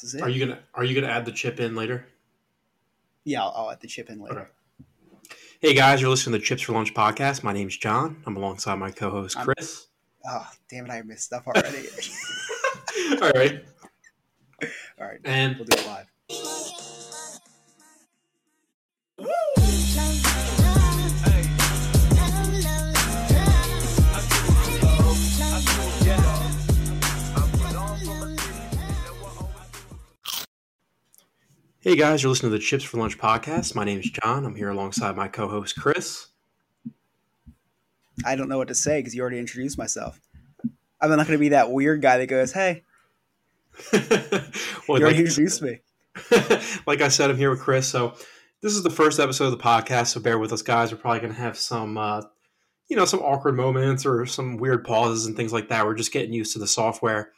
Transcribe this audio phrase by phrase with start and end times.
[0.00, 0.22] This is it.
[0.22, 2.06] Are you gonna Are you gonna add the chip in later?
[3.24, 4.40] Yeah, I'll, I'll add the chip in later.
[4.40, 4.48] Okay.
[5.60, 7.42] Hey guys, you're listening to the Chips for Lunch podcast.
[7.42, 8.22] My name's John.
[8.24, 9.88] I'm alongside my co-host I'm- Chris.
[10.24, 10.90] Oh, damn it!
[10.90, 11.88] I missed stuff already.
[13.22, 13.64] All right,
[15.00, 16.06] All right, and we'll do it live.
[31.88, 33.74] Hey guys, you're listening to the Chips for Lunch podcast.
[33.74, 34.44] My name is John.
[34.44, 36.26] I'm here alongside my co-host Chris.
[38.26, 40.20] I don't know what to say because you already introduced myself.
[41.00, 42.82] I'm not going to be that weird guy that goes, "Hey,
[43.90, 45.80] well, you already like, introduced me."
[46.86, 47.88] like I said, I'm here with Chris.
[47.88, 48.12] So
[48.60, 50.92] this is the first episode of the podcast, so bear with us, guys.
[50.92, 52.20] We're probably gonna have some, uh,
[52.88, 55.86] you know, some awkward moments or some weird pauses and things like that.
[55.86, 57.32] We're just getting used to the software,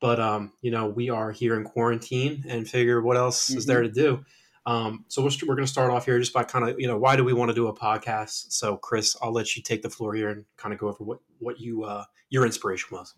[0.00, 3.82] but um, you know, we are here in quarantine and figure what else is there
[3.82, 4.24] to do.
[4.66, 6.98] Um, so we're, we're going to start off here just by kind of, you know,
[6.98, 8.52] why do we want to do a podcast?
[8.52, 11.20] So, Chris, I'll let you take the floor here and kind of go over what
[11.38, 13.14] what you uh, your inspiration was.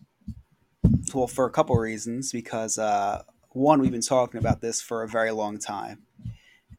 [1.12, 5.02] Well, for a couple of reasons, because uh, one, we've been talking about this for
[5.02, 6.02] a very long time,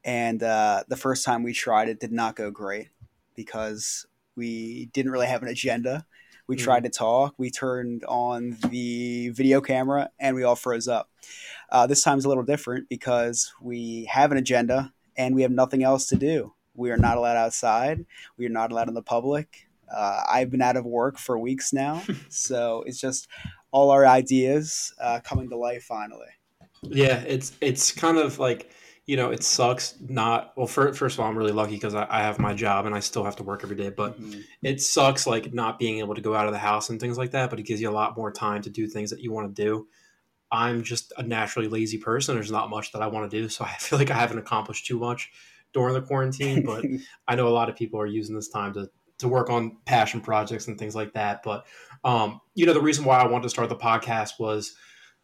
[0.05, 2.87] and uh, the first time we tried it did not go great
[3.35, 4.05] because
[4.37, 6.05] we didn't really have an agenda.
[6.51, 6.63] We Mhm.
[6.63, 11.09] tried to talk, we turned on the video camera, and we all froze up.
[11.69, 15.81] Uh, this time's a little different because we have an agenda and we have nothing
[15.81, 16.53] else to do.
[16.75, 18.05] We are not allowed outside.
[18.35, 19.69] We are not allowed in the public.
[19.89, 23.29] Uh, I've been out of work for weeks now, so it's just
[23.71, 26.31] all our ideas uh, coming to life finally.
[26.81, 28.69] Yeah, it's it's kind of like
[29.05, 30.67] you know it sucks not well.
[30.67, 32.99] For, first of all, I'm really lucky because I, I have my job and I
[32.99, 33.89] still have to work every day.
[33.89, 34.43] But Mhm.
[34.61, 37.31] it sucks like not being able to go out of the house and things like
[37.31, 37.49] that.
[37.49, 39.61] But it gives you a lot more time to do things that you want to
[39.63, 39.87] do.
[40.51, 42.35] I'm just a naturally lazy person.
[42.35, 44.85] There's not much that I want to do, so I feel like I haven't accomplished
[44.85, 45.31] too much
[45.73, 46.63] during the quarantine.
[46.65, 46.85] But
[47.27, 50.19] I know a lot of people are using this time to to work on passion
[50.19, 51.43] projects and things like that.
[51.43, 51.65] But
[52.03, 54.75] um, you know, the reason why I wanted to start the podcast was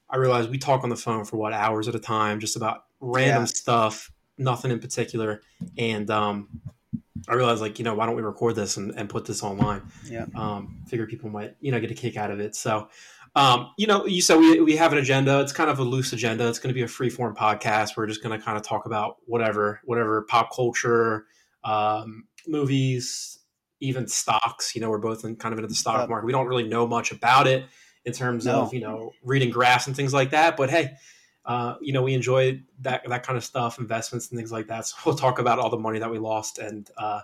[0.09, 2.83] I realized we talk on the phone for what hours at a time, just about
[2.99, 3.45] random Yeah.
[3.45, 5.41] stuff, nothing in particular.
[5.77, 6.47] And um,
[7.27, 9.81] I realized, like, you know, why don't we record this and, and put this online?
[10.05, 10.25] yeah.
[10.35, 12.55] Um, figure people might, you know, get a kick out of it.
[12.55, 12.89] So,
[13.35, 15.41] um, you know, you said we, we have an agenda.
[15.41, 16.47] It's kind of a loose agenda.
[16.47, 17.97] It's going to be a free form podcast.
[17.97, 21.25] We're just going to kind of talk about whatever, whatever pop culture,
[21.63, 23.39] um, movies,
[23.79, 24.73] even stocks.
[24.75, 26.25] You know, we're both in kind of into the stock market.
[26.25, 27.65] We don't really know much about it
[28.05, 28.61] in terms No.
[28.61, 30.57] of you know reading graphs and things like that.
[30.57, 30.91] But hey,
[31.47, 34.85] uh, you know, we enjoy that that kind of stuff, investments and things like that.
[34.85, 37.21] So we'll talk about all the money that we lost and uh,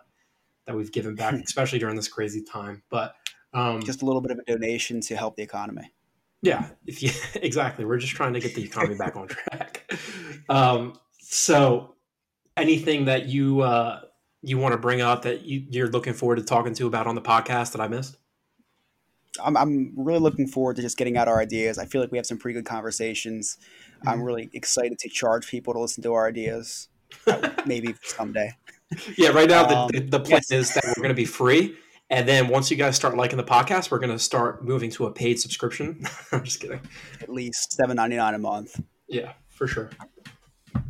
[0.65, 2.81] that we've given back, especially during this crazy time.
[2.89, 3.15] But
[3.53, 5.91] um, Just a little bit of a donation to help the economy.
[6.41, 9.91] yeah, if you exactly, we're just trying to get the economy back on track.
[10.49, 11.95] Um, so,
[12.57, 14.01] anything that you uh,
[14.41, 17.15] you want to bring up that you, you're looking forward to talking to about on
[17.15, 18.17] the podcast that I missed?
[19.41, 21.77] I'm, I'm really looking forward to just getting out our ideas.
[21.77, 23.57] I feel like we have some pretty good conversations.
[24.05, 24.25] I'm Mhm.
[24.25, 26.89] really excited to charge people to listen to our ideas.
[27.25, 28.51] Uh, Maybe someday.
[29.17, 30.51] Yeah, right now Um, the, the, plan yes.
[30.51, 31.75] is that we're going to be free,
[32.11, 35.05] and then once you guys start liking the podcast, we're going to start moving to
[35.07, 36.05] a paid subscription.
[36.31, 36.81] I'm just kidding.
[37.21, 38.79] At least seven ninety nine a month.
[39.07, 39.89] Yeah, for sure.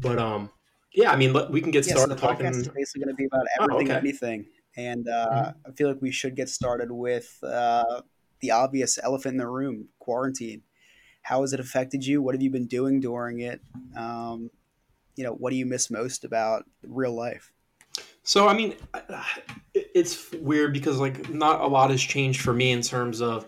[0.01, 0.49] But um,
[0.93, 3.17] yeah, I mean, we can get Yeah, so started the podcast is basically going to
[3.17, 3.97] be about Oh, everything okay.
[3.97, 4.45] and anything.
[4.75, 8.01] And uh, I feel like we should get started with uh,
[8.43, 10.61] the obvious elephant in the room: quarantine.
[11.23, 12.21] How has it affected you?
[12.21, 13.61] What have you been doing during it?
[13.95, 14.51] Um,
[15.15, 17.51] you know, what do you miss most about real life?
[18.23, 18.75] So I mean,
[19.73, 23.47] it's weird because like not a lot has changed for me in terms of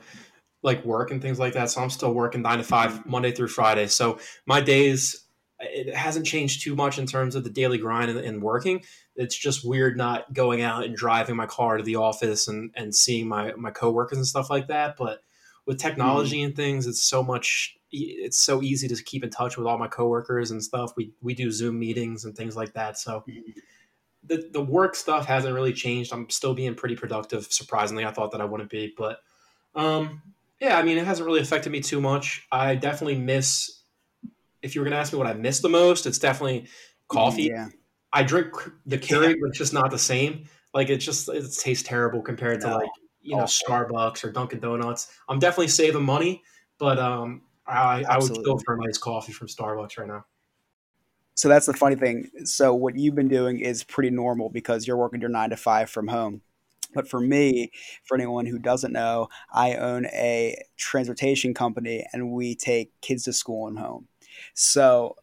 [0.64, 1.70] like work and things like that.
[1.70, 3.88] So I'm still working nine to five Monday through Friday.
[3.88, 5.25] So my days
[5.60, 8.84] it hasn't changed too much in terms of the daily grind and, and working.
[9.16, 12.94] It's just weird not going out and driving my car to the office and, and
[12.94, 14.98] seeing my, my coworkers and stuff like that.
[14.98, 15.22] But
[15.66, 19.66] with technology and things, it's so much, it's so easy to keep in touch with
[19.66, 20.92] all my coworkers and stuff.
[20.98, 22.98] We, we do Zoom meetings and things like that.
[22.98, 23.24] So
[24.24, 26.12] the, the work stuff hasn't really changed.
[26.12, 27.48] I'm still being pretty productive.
[27.50, 29.20] Surprisingly, I thought that I wouldn't be, but
[29.74, 30.22] um,
[30.60, 32.46] yeah, I mean, it hasn't really affected me too much.
[32.52, 33.75] I definitely miss.
[34.66, 36.68] If you were going to ask me what I miss the most, it's definitely
[37.08, 37.52] coffee.
[37.54, 37.68] Yeah.
[38.12, 38.54] I drink
[38.86, 40.46] the Keurig, but it's just not the same.
[40.74, 42.90] Like it just it tastes terrible compared to like
[43.22, 43.76] you know Awful.
[43.76, 45.12] Starbucks or Dunkin' Donuts.
[45.30, 46.44] I'm definitely saving money,
[46.80, 50.26] but um, I, I would go for a nice coffee from Starbucks right now.
[51.36, 52.30] So that's the funny thing.
[52.46, 55.90] So what you've been doing is pretty normal because you're working your nine to five
[55.90, 56.42] from home.
[56.94, 57.72] But for me,
[58.06, 63.34] for anyone who doesn't know, I own a transportation company and we take kids to
[63.34, 64.08] school and home.
[64.54, 65.16] So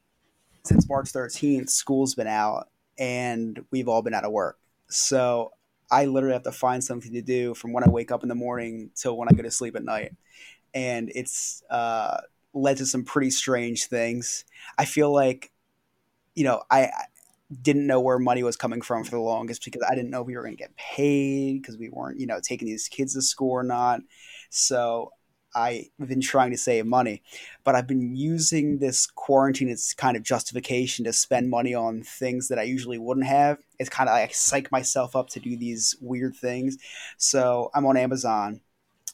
[0.65, 4.59] since March 13th, school's been out and we've all been out of work.
[4.89, 5.53] So
[5.91, 8.35] I literally have to find something to do from when I wake up in the
[8.35, 10.15] morning till when I go to sleep at night.
[10.75, 12.19] And it's uh,
[12.55, 14.45] led to some pretty strange things.
[14.79, 15.51] I feel like,
[16.35, 17.05] you know, I, I
[17.61, 20.27] didn't know where money was coming from for the longest because I didn't know if
[20.27, 23.23] we were going to get paid because we weren't, you know, taking these kids to
[23.23, 24.01] school or not.
[24.49, 25.11] So
[25.55, 27.23] I've been trying to save money,
[27.65, 32.49] but I've been using this quarantine as kind of justification to spend money on things
[32.49, 33.59] that I usually wouldn't have.
[33.79, 36.79] It's kind of like I psych myself up to do these weird things.
[37.17, 38.61] So I'm on Amazon.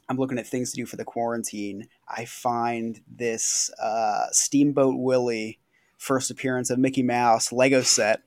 [0.08, 1.88] I'm looking at things to do for the quarantine.
[2.08, 5.58] I find this uh, Steamboat Willie
[5.99, 8.23] first appearance of Mickey Mouse Lego set,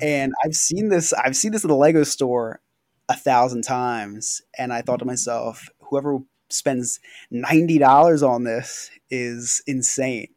[0.00, 1.12] and I've seen this.
[1.12, 2.60] I've seen this at the Lego store
[3.08, 7.00] a thousand times, and I thought to myself, whoever spends
[7.30, 10.28] ninety dollars on this is insane.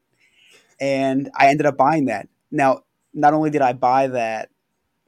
[0.80, 2.28] And I ended up buying that.
[2.52, 2.84] Now,
[3.14, 4.50] not only did I buy that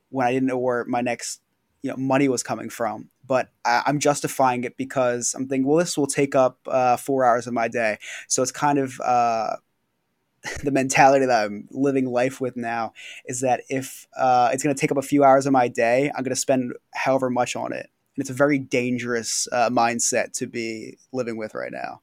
[0.09, 1.41] when I didn't know where my next
[1.81, 5.77] you know money was coming from, but I, am justifying it because I'm thinking, well,
[5.77, 7.97] this will take up uh, four hours of my day.
[8.27, 9.55] So it's kind of uh,
[10.63, 12.93] the mentality that I'm living life with now
[13.25, 16.11] is that if uh, it's going to take up a few hours of my day,
[16.15, 20.33] I'm going to spend however much on it and it's a very dangerous uh, mindset
[20.33, 22.01] to be living with right now.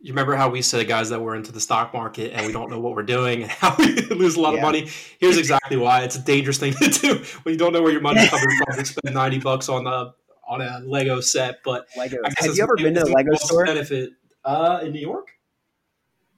[0.00, 2.70] You remember how we said guys that we're into the stock market and we don't
[2.70, 4.58] know what we're doing and how we lose a lot yeah.
[4.58, 4.88] of money?
[5.18, 8.00] Here's exactly why it's a dangerous thing to do when you don't know where your
[8.00, 8.78] money's coming from.
[8.78, 10.14] To spend ninety bucks on a
[10.46, 12.18] on a Lego set, but Lego.
[12.38, 13.64] Have you ever been to the Lego store?
[13.64, 14.10] Benefit
[14.44, 15.32] uh, in New York?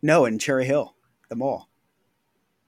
[0.00, 0.94] No, in Cherry Hill,
[1.28, 1.68] the mall.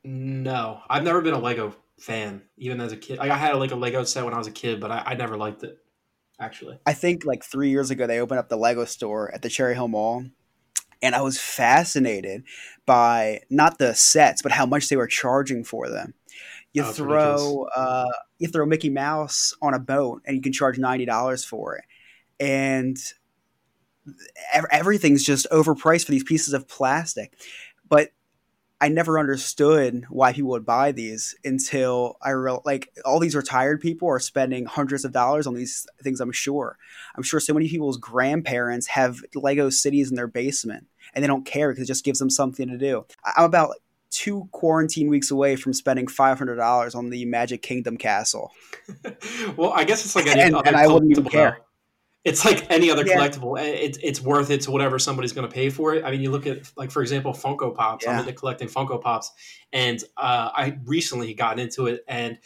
[0.05, 3.19] No, I've never been a Lego fan, even as a kid.
[3.19, 5.15] Like I had like a Lego set when I was a kid, but I, I
[5.15, 5.79] never liked it
[6.43, 6.79] actually.
[6.85, 9.75] I think like three years ago they opened up the Lego store at the Cherry
[9.75, 10.25] Hill Mall,
[11.01, 12.45] and I was fascinated
[12.85, 16.15] by not the sets but how much they were charging for them.
[16.73, 20.79] You oh, throw uh, you throw Mickey Mouse on a boat and you can charge
[20.79, 21.85] ninety dollars for it,
[22.41, 22.97] and
[24.71, 27.35] everything's just overpriced for these pieces of plastic.
[27.89, 28.11] But
[28.83, 33.81] I never understood why people would buy these until I real like all these retired
[33.81, 36.21] people are spending hundreds of dollars on these things.
[36.21, 36.77] I'm sure.
[37.15, 41.47] I'm sure so many people's grandparents have Lego cities in their basement and they don't
[41.47, 43.07] care because it just gives them something to do.
[43.25, 43.77] I'm about
[44.11, 48.51] two quarantine weeks away from spending five hundred dollars on the Magic Kingdom castle.
[49.57, 51.61] well, I guess it's like any and, and I wouldn't even care.
[52.25, 53.17] It's like any other yeah.
[53.17, 53.61] collectible.
[53.61, 56.05] It, it's worth it to whatever somebody's going to pay for it.
[56.05, 58.05] I mean, you look at like for example, Funko Pops.
[58.05, 58.13] Yeah.
[58.13, 59.33] I'm into collecting Funko Pops,
[59.73, 62.05] and uh, I recently got into it.
[62.07, 62.39] And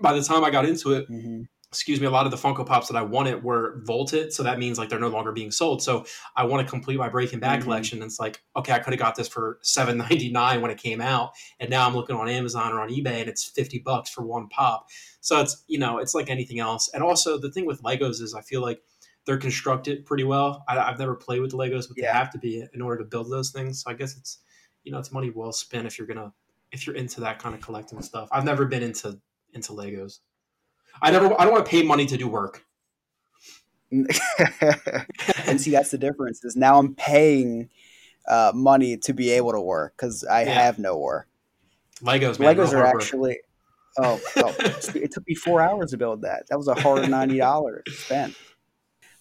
[0.00, 1.42] by the time I got into it, mm-hmm.
[1.68, 4.58] excuse me, a lot of the Funko Pops that I wanted were vaulted, so that
[4.58, 5.82] means like they're no longer being sold.
[5.82, 7.64] So I want to complete my Breaking Bad mm-hmm.
[7.64, 7.98] collection.
[7.98, 10.78] And it's like, okay, I could have got this for seven ninety nine when it
[10.78, 14.08] came out, and now I'm looking on Amazon or on eBay, and it's fifty bucks
[14.08, 14.88] for one pop.
[15.20, 16.88] So it's you know, it's like anything else.
[16.94, 18.80] And also the thing with Legos is I feel like
[19.26, 20.64] they're constructed pretty well.
[20.68, 22.12] I, have never played with the Legos, but yeah.
[22.12, 23.82] they have to be in order to build those things.
[23.82, 24.38] So I guess it's
[24.84, 26.32] you know it's money well spent if you're gonna
[26.72, 28.28] if you're into that kind of collecting stuff.
[28.32, 29.18] I've never been into
[29.52, 30.18] into Legos.
[31.00, 32.64] I never I don't want to pay money to do work.
[33.90, 37.68] and see that's the difference is now I'm paying
[38.26, 40.62] uh, money to be able to work because I yeah.
[40.62, 41.28] have no work.
[42.00, 43.38] Legos, man, Legos are actually.
[43.98, 44.54] Oh, oh
[44.94, 46.44] it took me four hours to build that.
[46.48, 48.34] That was a hard ninety dollars spent.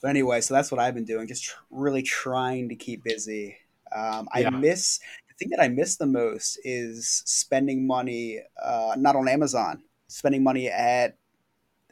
[0.02, 3.58] But anyway, so that's what I've been doing, just tr- really trying to keep busy.
[3.96, 4.50] Um, I yeah.
[4.50, 9.84] miss the thing that I miss the most is spending money, uh, not on Amazon,
[10.08, 11.18] spending money at.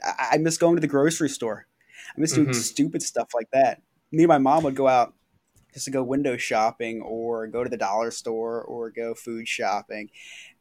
[0.04, 1.68] I, I miss going to the grocery store.
[2.16, 2.60] I miss doing mm-hmm.
[2.60, 3.82] stupid stuff like that.
[4.12, 5.14] Me and my mom would go out
[5.74, 10.10] just to go window shopping or go to the dollar store or go food shopping.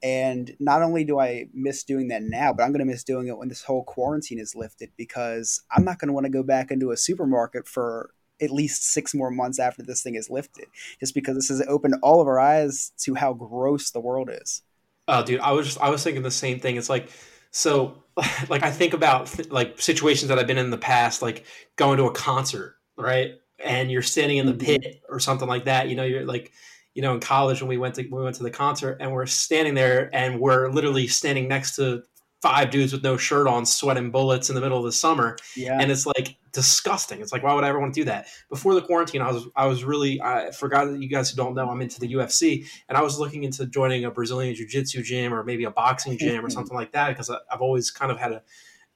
[0.02, 3.28] And not only do I miss doing that now, but I'm going to miss doing
[3.28, 6.42] it when this whole quarantine is lifted because I'm not going to want to go
[6.42, 8.10] back into a supermarket for
[8.40, 10.66] at least six more months after this thing is lifted,
[11.00, 14.62] just because this has opened all of our eyes to how gross the world is.
[15.08, 16.76] Oh, dude, I was just, I was thinking the same thing.
[16.76, 17.10] It's like,
[17.50, 18.04] so
[18.48, 21.44] like I think about like situations that I've been in the past, like
[21.76, 23.34] going to a concert, right?
[23.64, 24.82] And you're standing in the mm-hmm.
[24.82, 25.88] pit or something like that.
[25.88, 26.52] You know, you're like
[26.94, 29.26] you know, in college when we went to we went to the concert and we're
[29.26, 32.02] standing there and we're literally standing next to
[32.42, 35.36] five dudes with no shirt on, sweating bullets in the middle of the summer.
[35.56, 35.78] Yeah.
[35.80, 37.20] And it's like disgusting.
[37.20, 38.26] It's like, why would I ever want to do that?
[38.48, 41.54] Before the quarantine, I was I was really I forgot that you guys who don't
[41.54, 45.32] know, I'm into the UFC and I was looking into joining a Brazilian jiu-jitsu gym
[45.32, 48.32] or maybe a boxing gym or something like that because I've always kind of had
[48.32, 48.42] a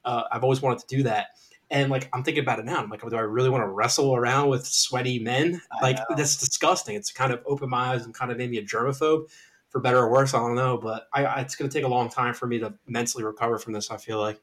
[0.04, 1.28] have uh, always wanted to do that.
[1.73, 2.83] And like I'm thinking about it now.
[2.83, 5.61] I'm like, do I really want to wrestle around with sweaty men?
[5.81, 6.95] Like that's disgusting.
[6.95, 9.29] It's kind of opened my eyes and kind of made me a germaphobe.
[9.71, 10.35] for better or worse.
[10.35, 12.59] I don't know, but I, I it's going to take a long time for me
[12.59, 13.91] to mentally recover from this.
[13.91, 14.41] I feel like.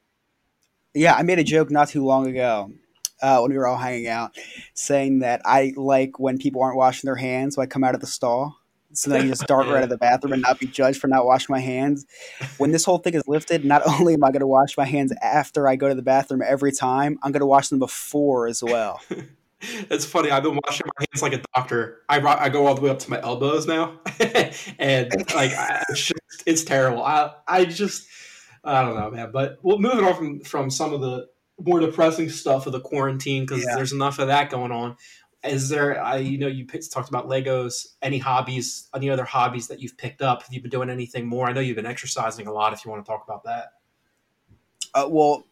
[0.96, 2.72] Yeah, I made a joke not too long ago
[3.22, 4.36] uh, when we were all hanging out,
[4.74, 8.02] saying that I like when people aren't washing their hands, so I come out of
[8.02, 8.59] the stall.
[8.93, 11.00] So then I can just dart right out of the bathroom and not be judged
[11.00, 12.05] for not washing my hands.
[12.58, 15.13] When this whole thing is lifted, not only am I going to wash my hands
[15.22, 18.63] after I go to the bathroom every time, I'm going to wash them before as
[18.63, 19.00] well.
[19.62, 20.31] it's funny.
[20.31, 22.01] I've been washing my hands like a doctor.
[22.10, 24.00] I I go all the way up to my elbows now,
[24.79, 25.51] and like
[25.89, 27.03] it's, just, it's terrible.
[27.03, 28.08] I I just
[28.63, 29.31] I don't know, man.
[29.31, 31.27] But well, moving on from from some of the
[31.62, 33.75] more depressing stuff of the quarantine because yeah.
[33.75, 34.96] there's enough of that going on.
[35.43, 36.01] Is there?
[36.03, 37.96] I you know you picked, talked about Legos.
[38.01, 38.89] Any hobbies?
[38.93, 40.43] Any other hobbies that you've picked up?
[40.43, 41.48] Have you been doing anything more?
[41.48, 42.74] I know you've been exercising a lot.
[42.74, 43.74] If you want to talk about that.
[44.93, 45.46] Uh, well,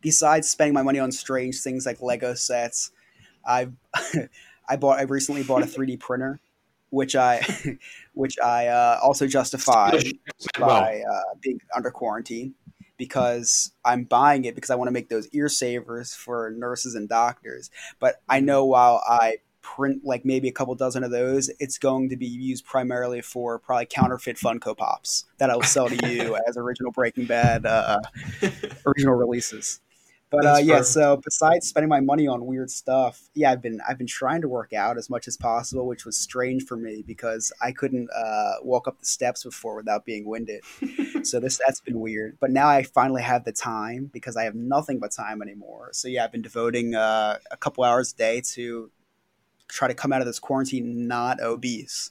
[0.00, 2.90] besides spending my money on strange things like Lego sets,
[3.46, 3.72] I've
[4.68, 6.40] I bought I recently bought a 3D printer,
[6.90, 7.40] which I
[8.14, 10.04] which I uh, also justified
[10.58, 12.54] by uh, being under quarantine
[12.98, 17.08] because I'm buying it because I want to make those ear savers for nurses and
[17.08, 17.70] doctors.
[17.98, 18.46] But I mm-hmm.
[18.46, 22.26] know while I print like maybe a couple dozen of those, it's going to be
[22.26, 27.26] used primarily for probably counterfeit Funko Pops that I'll sell to you as original Breaking
[27.26, 28.00] Bad uh,
[28.86, 29.80] original releases.
[30.30, 33.96] But uh, yeah, so besides spending my money on weird stuff, yeah, I've been I've
[33.96, 37.50] been trying to work out as much as possible, which was strange for me because
[37.62, 40.62] I couldn't uh, walk up the steps before without being winded.
[41.22, 42.36] so this that's been weird.
[42.40, 45.90] But now I finally have the time because I have nothing but time anymore.
[45.92, 48.90] So yeah, I've been devoting uh, a couple hours a day to
[49.68, 52.10] try to come out of this quarantine not obese.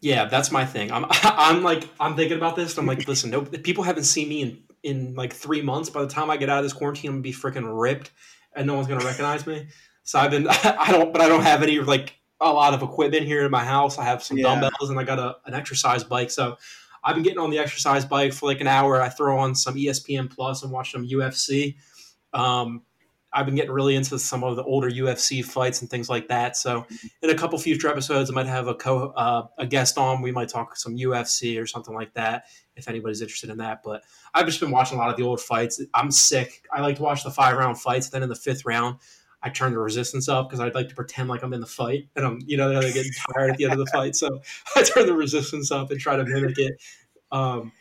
[0.00, 0.90] Yeah, that's my thing.
[0.90, 2.76] I'm I'm like I'm thinking about this.
[2.78, 5.90] I'm like, listen, no, people haven't seen me in in like three months.
[5.90, 8.10] By the time I get out of this quarantine, I'm gonna be freaking ripped,
[8.54, 9.68] and no one's gonna recognize me.
[10.02, 13.24] So I've been I don't, but I don't have any like a lot of equipment
[13.24, 13.98] here in my house.
[13.98, 14.44] I have some yeah.
[14.44, 16.30] dumbbells and I got a, an exercise bike.
[16.30, 16.56] So
[17.04, 19.00] I've been getting on the exercise bike for like an hour.
[19.00, 21.76] I throw on some ESPN Plus and watch some UFC.
[22.32, 22.82] Um,
[23.34, 26.56] I've been getting really into some of the older UFC fights and things like that.
[26.56, 26.86] So,
[27.22, 30.22] in a couple future episodes, I might have a co uh, a guest on.
[30.22, 32.44] We might talk some UFC or something like that
[32.76, 33.82] if anybody's interested in that.
[33.82, 35.82] But I've just been watching a lot of the old fights.
[35.94, 36.66] I'm sick.
[36.72, 38.10] I like to watch the five round fights.
[38.10, 38.98] Then in the fifth round,
[39.42, 42.08] I turn the resistance up because I'd like to pretend like I'm in the fight
[42.14, 44.14] and I'm, you know, they're getting tired at the end of the fight.
[44.14, 44.40] So
[44.76, 46.80] I turn the resistance up and try to mimic it.
[47.32, 47.72] Um,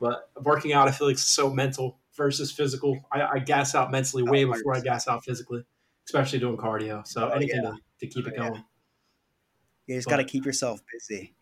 [0.00, 2.98] but working out, I feel like it's so mental versus physical.
[3.12, 5.64] I, I gas out mentally way oh, before I gas out physically,
[6.06, 7.06] especially doing cardio.
[7.06, 7.70] So oh, anything yeah.
[7.70, 8.54] to, to, keep it going.
[8.54, 8.60] Yeah.
[9.86, 11.34] You just got to keep yourself busy.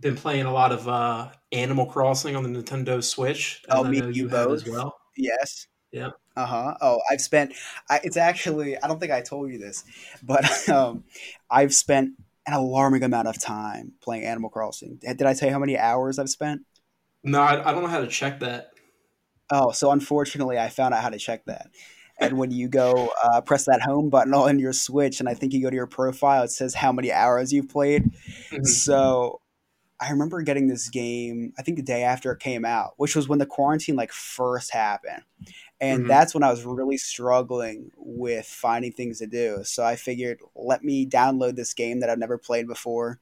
[0.00, 3.62] Been playing a lot of uh, Animal Crossing on the Nintendo Switch.
[3.68, 4.52] Oh, me, you both.
[4.52, 4.96] as well.
[5.16, 5.68] Yes.
[5.92, 6.10] Yeah.
[6.34, 6.74] Uh huh.
[6.80, 7.52] Oh, I've spent.
[7.88, 8.76] I, it's actually.
[8.78, 9.84] I don't think I told you this,
[10.22, 11.04] but um,
[11.50, 12.14] I've spent
[12.46, 14.98] an alarming amount of time playing Animal Crossing.
[15.00, 16.62] Did I tell you how many hours I've spent?
[17.22, 18.71] No, I, I don't know how to check that.
[19.54, 21.68] Oh, so unfortunately, I found out how to check that.
[22.18, 25.52] And when you go uh, press that home button on your Switch, and I think
[25.52, 28.04] you go to your profile, it says how many hours you've played.
[28.50, 28.64] Mm-hmm.
[28.64, 29.40] So
[30.00, 33.28] I remember getting this game, I think the day after it came out, which was
[33.28, 35.22] when the quarantine like first happened.
[35.80, 36.08] And mm-hmm.
[36.08, 39.64] that's when I was really struggling with finding things to do.
[39.64, 43.20] So I figured, let me download this game that I've never played before.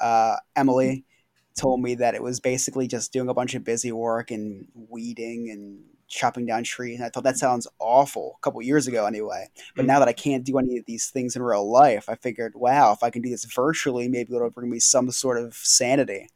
[0.00, 1.04] Uh, Emily
[1.54, 5.50] told me that it was basically just doing a bunch of busy work and weeding
[5.50, 6.98] and chopping down trees.
[6.98, 9.48] And I thought that sounds awful a couple years ago anyway.
[9.74, 9.88] But mm-hmm.
[9.88, 12.92] now that I can't do any of these things in real life, I figured, wow,
[12.92, 16.28] if I can do this virtually, maybe it'll bring me some sort of sanity.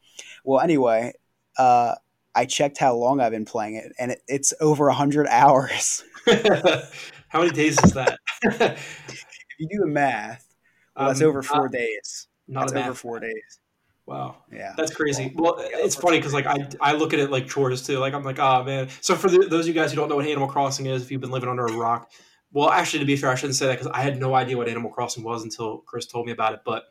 [0.44, 1.12] Well, anyway,
[1.58, 1.94] uh,
[2.35, 6.04] I checked how long I've been playing it, and it, it's over 100 hours.
[7.28, 8.18] how many days is that?
[8.42, 9.18] if
[9.58, 10.46] you do the math,
[10.96, 12.28] well, um, that's over four days.
[12.49, 13.58] Not that's over four days.
[14.07, 14.37] Wow.
[14.53, 14.73] Yeah.
[14.77, 15.33] That's crazy.
[15.35, 17.99] Well, well it's funny because like I, I look at it like chores too.
[17.99, 18.89] Like I'm like, oh man.
[19.01, 21.11] So for the, those of you guys who don't know what Animal Crossing is, if
[21.11, 22.13] you've been living under a rock,
[22.53, 24.69] well, actually, to be fair, I shouldn't say that because I had no idea what
[24.69, 26.61] Animal Crossing was until Chris told me about it.
[26.65, 26.85] But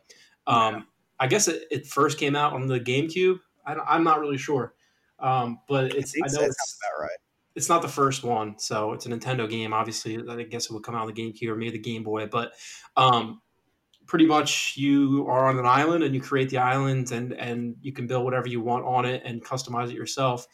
[0.46, 0.82] um, yeah.
[1.18, 3.40] I guess it, it, first came out on the GameCube.
[3.66, 4.74] I am not really sure,
[5.18, 7.18] um, but it's I, I know it's about right.
[7.56, 9.72] It's not the first one, so it's a Nintendo game.
[9.72, 12.26] Obviously, I guess it would come out on the GameCube or maybe the Game Boy.
[12.26, 12.52] But
[12.96, 13.40] um,
[14.06, 17.92] pretty much you are on an island and you create the island and and you
[17.92, 20.46] can build whatever you want on it and customize it yourself.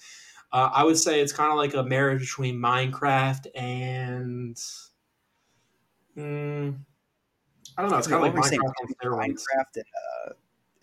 [0.52, 4.56] Uh, I would say it's kind of like a marriage between Minecraft and
[6.16, 6.76] mm,
[7.76, 7.98] I don't know.
[7.98, 9.84] It's kind of like Minecraft, Minecraft and,
[10.28, 10.32] uh,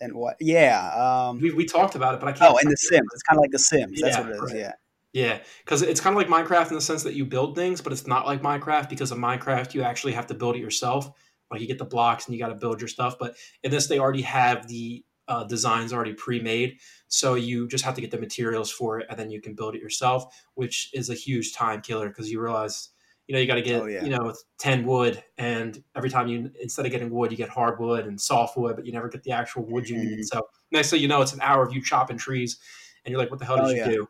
[0.00, 0.36] and what?
[0.40, 0.90] Yeah,
[1.28, 2.52] um, we, we talked about it, but I can't.
[2.52, 3.06] Oh, and The Sims.
[3.12, 4.00] It's kind of like The Sims.
[4.00, 4.40] That's yeah, what it is.
[4.40, 4.56] Right.
[4.56, 4.72] Yeah.
[5.12, 7.92] Yeah, because it's kind of like Minecraft in the sense that you build things, but
[7.92, 11.10] it's not like Minecraft because of Minecraft you actually have to build it yourself.
[11.50, 13.16] Like you get the blocks and you got to build your stuff.
[13.18, 16.78] But in this, they already have the uh, designs already pre-made.
[17.08, 19.74] So you just have to get the materials for it, and then you can build
[19.74, 22.90] it yourself, which is a huge time killer because you realize
[23.30, 24.02] you know you got to get oh, yeah.
[24.02, 28.06] you know 10 wood and every time you instead of getting wood you get hardwood
[28.06, 30.22] and softwood but you never get the actual wood you need mm-hmm.
[30.22, 30.42] so
[30.72, 32.58] next thing you know it's an hour of you chopping trees
[33.04, 33.86] and you're like what the hell did oh, you yeah.
[33.86, 34.08] do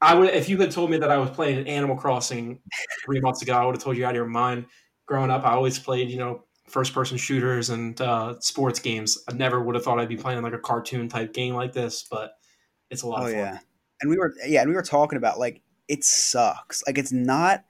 [0.00, 2.60] i would if you had told me that i was playing animal crossing
[3.04, 4.64] three months ago i would have told you out of your mind
[5.06, 9.32] growing up i always played you know first person shooters and uh, sports games i
[9.32, 12.38] never would have thought i'd be playing like a cartoon type game like this but
[12.90, 13.58] it's a lot oh, of fun yeah
[14.00, 17.64] and we were yeah and we were talking about like it sucks like it's not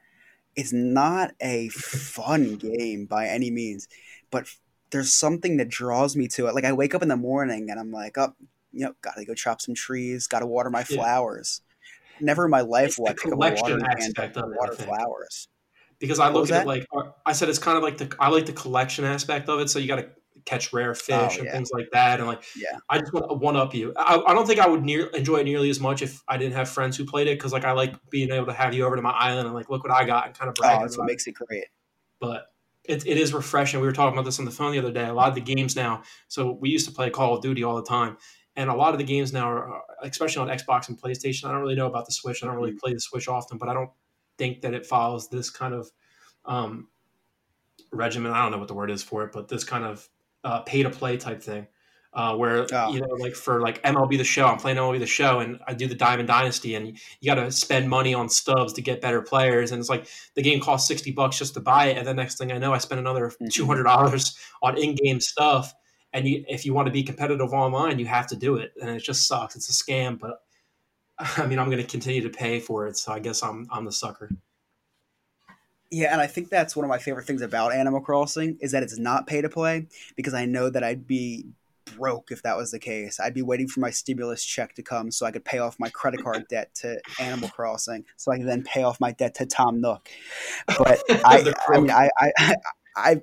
[0.56, 3.88] it's not a fun game by any means,
[4.30, 4.48] but
[4.90, 6.54] there's something that draws me to it.
[6.54, 8.34] Like I wake up in the morning and I'm like, oh,
[8.72, 11.60] you know, gotta go chop some trees, gotta water my flowers.
[12.18, 12.26] Yeah.
[12.26, 15.48] Never in my life will I pick up a water aspect of water flowers.
[15.98, 16.86] Because I look at it like
[17.24, 19.70] I said, it's kind of like the I like the collection aspect of it.
[19.70, 20.08] So you got to
[20.44, 21.52] catch rare fish oh, and yeah.
[21.52, 22.20] things like that.
[22.20, 23.92] And like, yeah, I just want to one up you.
[23.96, 26.54] I, I don't think I would near, enjoy it nearly as much if I didn't
[26.54, 28.96] have friends who played it because like I like being able to have you over
[28.96, 30.78] to my island and like look what I got and kind of brag.
[30.78, 31.66] Oh, that's what makes it great.
[32.20, 32.46] But
[32.84, 33.80] it, it is refreshing.
[33.80, 35.06] We were talking about this on the phone the other day.
[35.06, 36.02] A lot of the games now.
[36.28, 38.16] So we used to play Call of Duty all the time.
[38.54, 41.44] And a lot of the games now are, especially on Xbox and PlayStation.
[41.44, 42.42] I don't really know about the Switch.
[42.42, 42.78] I don't really mm.
[42.78, 43.90] play the Switch often, but I don't
[44.38, 45.90] think that it follows this kind of
[46.44, 46.88] um,
[47.92, 48.32] regimen.
[48.32, 50.08] I don't know what the word is for it, but this kind of
[50.44, 51.66] uh, pay to play type thing.
[52.12, 52.94] Uh, where oh.
[52.94, 55.74] you know, like for like MLB the Show, I'm playing MLB the Show, and I
[55.74, 59.20] do the Diamond Dynasty, and you got to spend money on stubs to get better
[59.20, 62.14] players, and it's like the game costs sixty bucks just to buy it, and the
[62.14, 63.48] next thing I know, I spend another mm-hmm.
[63.48, 65.74] two hundred dollars on in-game stuff,
[66.14, 68.88] and you, if you want to be competitive online, you have to do it, and
[68.88, 69.54] it just sucks.
[69.54, 70.40] It's a scam, but
[71.36, 73.84] I mean, I'm going to continue to pay for it, so I guess I'm I'm
[73.84, 74.30] the sucker.
[75.90, 78.82] Yeah, and I think that's one of my favorite things about Animal Crossing is that
[78.82, 81.46] it's not pay to play because I know that I'd be
[81.96, 83.20] broke if that was the case.
[83.20, 85.88] I'd be waiting for my stimulus check to come so I could pay off my
[85.90, 89.46] credit card debt to Animal Crossing, so I can then pay off my debt to
[89.46, 90.08] Tom Nook.
[90.66, 92.54] But I, I mean, I, I,
[92.96, 93.22] I've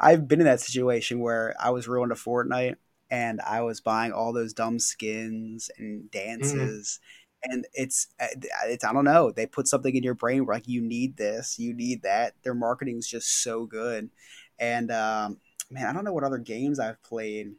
[0.00, 2.76] I've been in that situation where I was ruined a Fortnite
[3.10, 6.06] and I was buying all those dumb skins and mm-hmm.
[6.12, 7.00] dances.
[7.00, 8.26] Mm-hmm and it's uh,
[8.66, 9.30] it's I don't know.
[9.30, 12.34] They put something in your brain where like you need this, you need that.
[12.42, 14.10] Their marketing is just so good,
[14.58, 15.38] and um,
[15.70, 17.52] man, I don't know what other games I've played.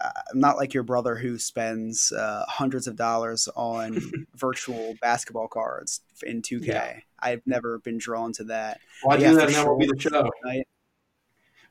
[0.00, 4.00] Uh, I'm not like your brother who spends uh, hundreds of dollars on
[4.34, 6.66] virtual basketball cards in 2K.
[6.66, 6.96] Yeah.
[7.20, 8.80] I've never been drawn to that.
[9.04, 9.66] Well, I do that now.
[9.66, 10.28] Will be the show.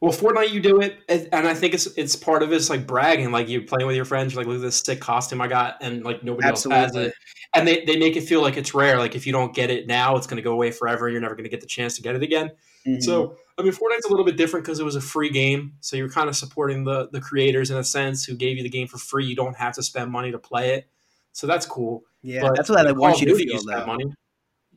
[0.02, 3.32] Well, Fortnite, you do it, and I think it's it's part of it's like bragging,
[3.32, 4.34] like you're playing with your friends.
[4.34, 6.84] You're like, look at this sick costume I got, and like nobody Absolutely.
[6.84, 7.14] else has it.
[7.54, 8.98] And they, they make it feel like it's rare.
[8.98, 11.06] Like if you don't get it now, it's going to go away forever.
[11.06, 12.50] and You're never going to get the chance to get it again.
[12.88, 13.02] Mm-hmm.
[13.02, 15.96] So I mean, Fortnite's a little bit different because it was a free game, so
[15.96, 18.88] you're kind of supporting the the creators in a sense who gave you the game
[18.88, 19.26] for free.
[19.26, 20.90] You don't have to spend money to play it,
[21.32, 22.04] so that's cool.
[22.24, 23.60] Yeah, but that's what I want you to feel.
[23.64, 23.86] Though.
[23.86, 24.06] Money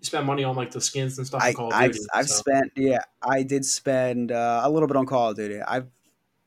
[0.04, 1.42] spend money on like the skins and stuff.
[1.42, 2.36] I, I've, Duty, I've so.
[2.36, 5.60] spent yeah, I did spend uh, a little bit on Call of Duty.
[5.60, 5.86] I've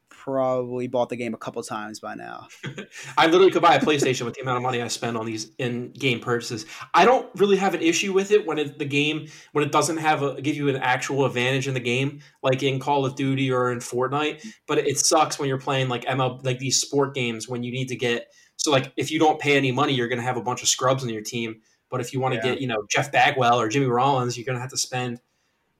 [0.10, 2.48] probably bought the game a couple times by now.
[3.18, 5.52] I literally could buy a PlayStation with the amount of money I spend on these
[5.58, 6.66] in-game purchases.
[6.94, 9.96] I don't really have an issue with it when it, the game when it doesn't
[9.96, 13.50] have a give you an actual advantage in the game, like in Call of Duty
[13.50, 14.46] or in Fortnite.
[14.68, 17.88] But it sucks when you're playing like ML like these sport games when you need
[17.88, 20.42] to get so like if you don't pay any money, you're going to have a
[20.42, 22.54] bunch of scrubs in your team but if you want to yeah.
[22.54, 25.22] get, you know, Jeff Bagwell or Jimmy Rollins, you're going to have to spend,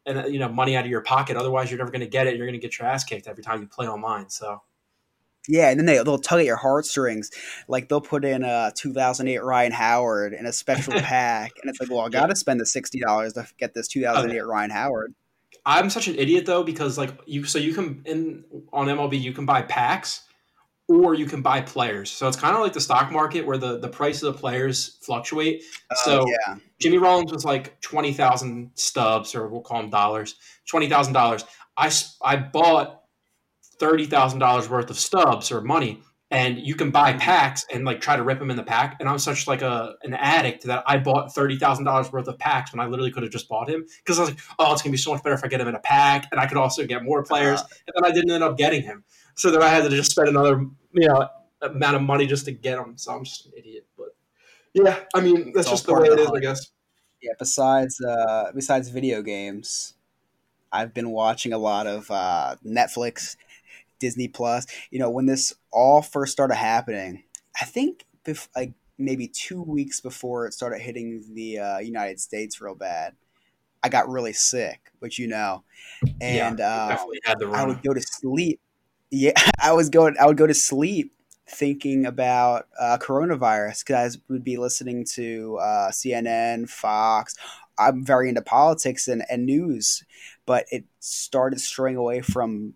[0.06, 1.38] and uh, you know, money out of your pocket.
[1.38, 2.38] Otherwise, you're never going to get it.
[2.38, 4.30] You're going to get your ass kicked every time you play online.
[4.30, 4.62] So.
[5.50, 7.32] Yeah, and then they they'll tug at your heartstrings,
[7.70, 11.90] like they'll put in a 2008 Ryan Howard in a special pack, and it's like,
[11.90, 14.42] well, I got to spend the sixty dollars to get this 2008 okay.
[14.42, 15.16] Ryan Howard.
[15.66, 18.44] I'm such an idiot though because like you, so you can in
[18.74, 20.27] on MLB you can buy packs,
[20.88, 22.10] or you can buy players.
[22.10, 24.98] So it's kind of like the stock market where the, the price of the players
[25.02, 25.64] fluctuate.
[25.92, 26.56] Uh, so yeah.
[26.80, 30.36] Jimmy Rollins was like 20,000 stubs, or we'll call them dollars,
[30.72, 31.44] $20,000.
[31.76, 31.92] I,
[32.24, 33.04] I bought
[33.80, 36.02] $30,000 worth of stubs or money.
[36.30, 38.98] And you can buy packs and like try to rip them in the pack.
[39.00, 42.38] And I'm such like a an addict that I bought thirty thousand dollars worth of
[42.38, 44.82] packs when I literally could have just bought him because I was like, oh, it's
[44.82, 46.58] gonna be so much better if I get him in a pack, and I could
[46.58, 47.62] also get more players.
[47.62, 49.06] Uh, and then I didn't end up getting him
[49.38, 51.30] so then I had to just spend another you know
[51.62, 52.98] amount of money just to get him.
[52.98, 53.86] So I'm just an idiot.
[53.98, 54.16] But
[54.74, 56.72] yeah, I mean that's just the way it is, I guess.
[57.22, 57.34] Yeah.
[57.40, 59.94] Besides, uh, besides video games,
[60.72, 63.38] I've been watching a lot of uh, Netflix,
[64.00, 64.66] Disney Plus.
[64.92, 67.24] You know, when this all first started happening,
[67.60, 72.62] I think bef- like maybe two weeks before it started hitting the uh, United States
[72.62, 73.14] real bad.
[73.84, 75.64] I got really sick, which you know,
[76.20, 76.96] and yeah,
[77.28, 78.60] uh, I would go to sleep
[79.12, 80.16] yeah, I was going.
[80.20, 81.14] I would go to sleep
[81.50, 87.36] thinking about uh, coronavirus because I would be listening to uh, CNN, Fox.
[87.80, 90.04] I'm very into politics and, and news,
[90.46, 92.74] but it started straying away from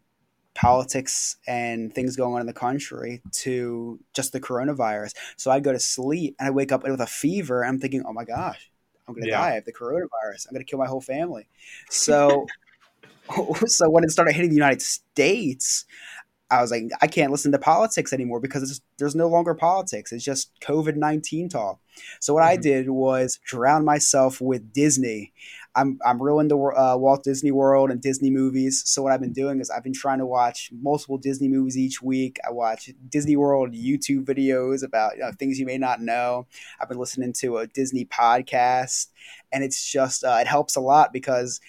[0.53, 5.13] politics and things going on in the country to just the coronavirus.
[5.37, 7.61] So I go to sleep and I wake up with a fever.
[7.61, 8.69] And I'm thinking, oh my gosh,
[9.07, 9.39] I'm going to yeah.
[9.39, 9.49] die.
[9.49, 10.47] I have the coronavirus.
[10.47, 11.47] I'm going to kill my whole family.
[11.89, 12.47] So,
[13.65, 15.85] so when it started hitting the United States,
[16.51, 20.11] I was like, I can't listen to politics anymore because there's no longer politics.
[20.11, 21.79] It's just COVID 19 talk.
[22.19, 22.51] So, what mm-hmm.
[22.51, 25.31] I did was drown myself with Disney.
[25.73, 28.83] I'm, I'm real into uh, Walt Disney World and Disney movies.
[28.85, 32.01] So, what I've been doing is I've been trying to watch multiple Disney movies each
[32.01, 32.39] week.
[32.45, 36.45] I watch Disney World YouTube videos about you know, things you may not know.
[36.79, 39.07] I've been listening to a Disney podcast,
[39.51, 41.61] and it's just, uh, it helps a lot because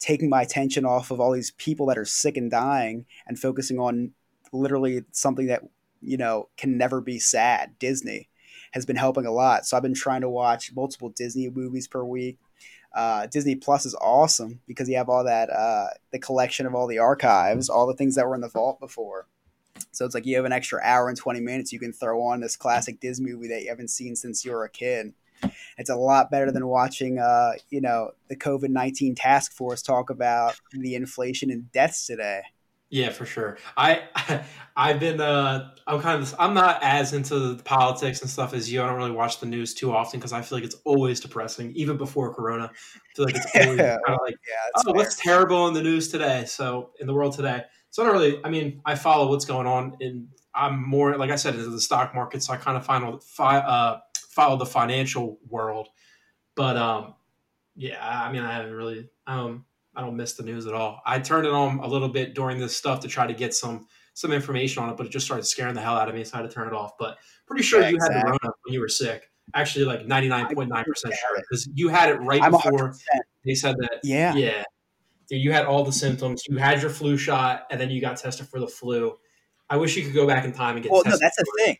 [0.00, 3.78] taking my attention off of all these people that are sick and dying and focusing
[3.78, 4.12] on
[4.52, 5.62] literally something that
[6.00, 8.28] you know can never be sad disney
[8.72, 12.02] has been helping a lot so i've been trying to watch multiple disney movies per
[12.02, 12.38] week
[12.94, 16.86] uh, disney plus is awesome because you have all that uh, the collection of all
[16.86, 19.26] the archives all the things that were in the vault before
[19.92, 22.40] so it's like you have an extra hour and 20 minutes you can throw on
[22.40, 25.12] this classic disney movie that you haven't seen since you were a kid
[25.78, 30.10] it's a lot better than watching, uh, you know, the COVID nineteen task force talk
[30.10, 32.42] about the inflation and deaths today.
[32.90, 33.56] Yeah, for sure.
[33.76, 34.02] I
[34.76, 38.70] I've been uh I'm kind of I'm not as into the politics and stuff as
[38.70, 38.82] you.
[38.82, 41.72] I don't really watch the news too often because I feel like it's always depressing,
[41.76, 42.64] even before Corona.
[42.64, 43.96] I feel like it's always yeah.
[44.04, 44.94] kind of like yeah, oh, fair.
[44.94, 46.44] what's terrible in the news today?
[46.46, 47.62] So in the world today.
[47.90, 48.40] So I don't really.
[48.44, 51.80] I mean, I follow what's going on, and I'm more like I said into the
[51.80, 52.42] stock market.
[52.42, 54.00] So I kind of find the uh,
[54.30, 55.88] follow the financial world.
[56.56, 57.14] But um,
[57.76, 61.00] yeah, I mean, I haven't really, um, I don't miss the news at all.
[61.04, 63.86] I turned it on a little bit during this stuff to try to get some
[64.14, 66.36] some information on it, but it just started scaring the hell out of me, so
[66.36, 66.92] I had to turn it off.
[66.98, 68.18] But pretty sure yeah, you exactly.
[68.18, 69.30] had the Rona when you were sick.
[69.54, 72.90] Actually, like ninety nine point nine percent sure because you had it right I'm before
[72.90, 72.98] 100%.
[73.44, 74.00] they said that.
[74.04, 74.64] Yeah, yeah.
[75.28, 76.42] You had all the symptoms.
[76.48, 79.16] You had your flu shot, and then you got tested for the flu.
[79.68, 80.90] I wish you could go back in time and get.
[80.90, 81.06] Tested.
[81.06, 81.76] Well, no, that's the thing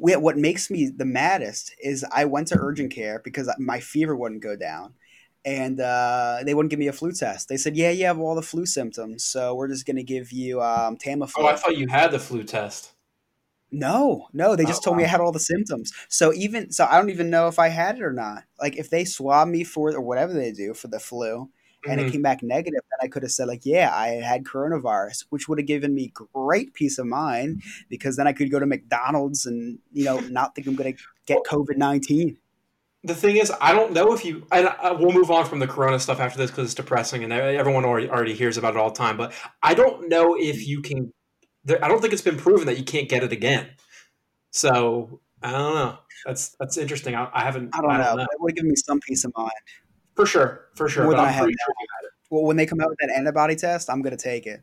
[0.00, 4.42] what makes me the maddest is I went to urgent care because my fever wouldn't
[4.42, 4.94] go down,
[5.44, 7.48] and uh, they wouldn't give me a flu test.
[7.48, 10.32] They said, "Yeah, you have all the flu symptoms, so we're just going to give
[10.32, 12.92] you um, Tamiflu." Oh, I thought you had the flu test.
[13.72, 14.98] No, no, they just oh, told wow.
[14.98, 15.92] me I had all the symptoms.
[16.08, 18.44] So even so, I don't even know if I had it or not.
[18.60, 21.48] Like if they swab me for or whatever they do for the flu,
[21.86, 22.08] and mm-hmm.
[22.08, 25.48] it came back negative, then I could have said like, yeah, I had coronavirus, which
[25.48, 29.46] would have given me great peace of mind because then I could go to McDonald's
[29.46, 32.38] and you know not think I'm going to get COVID nineteen.
[33.02, 34.46] The thing is, I don't know if you.
[34.52, 37.32] And uh, we'll move on from the Corona stuff after this because it's depressing and
[37.32, 39.16] everyone already already hears about it all the time.
[39.16, 39.32] But
[39.62, 41.12] I don't know if you can.
[41.68, 43.68] I don't think it's been proven that you can't get it again.
[44.50, 45.98] So I don't know.
[46.26, 47.14] That's that's interesting.
[47.14, 47.70] I, I haven't.
[47.74, 48.14] I don't, I don't know.
[48.16, 48.28] know.
[48.30, 49.50] It would give me some peace of mind.
[50.14, 51.16] For sure, for sure.
[51.16, 51.52] I have sure
[52.30, 54.60] Well, when they come out with that antibody test, I'm going to take it.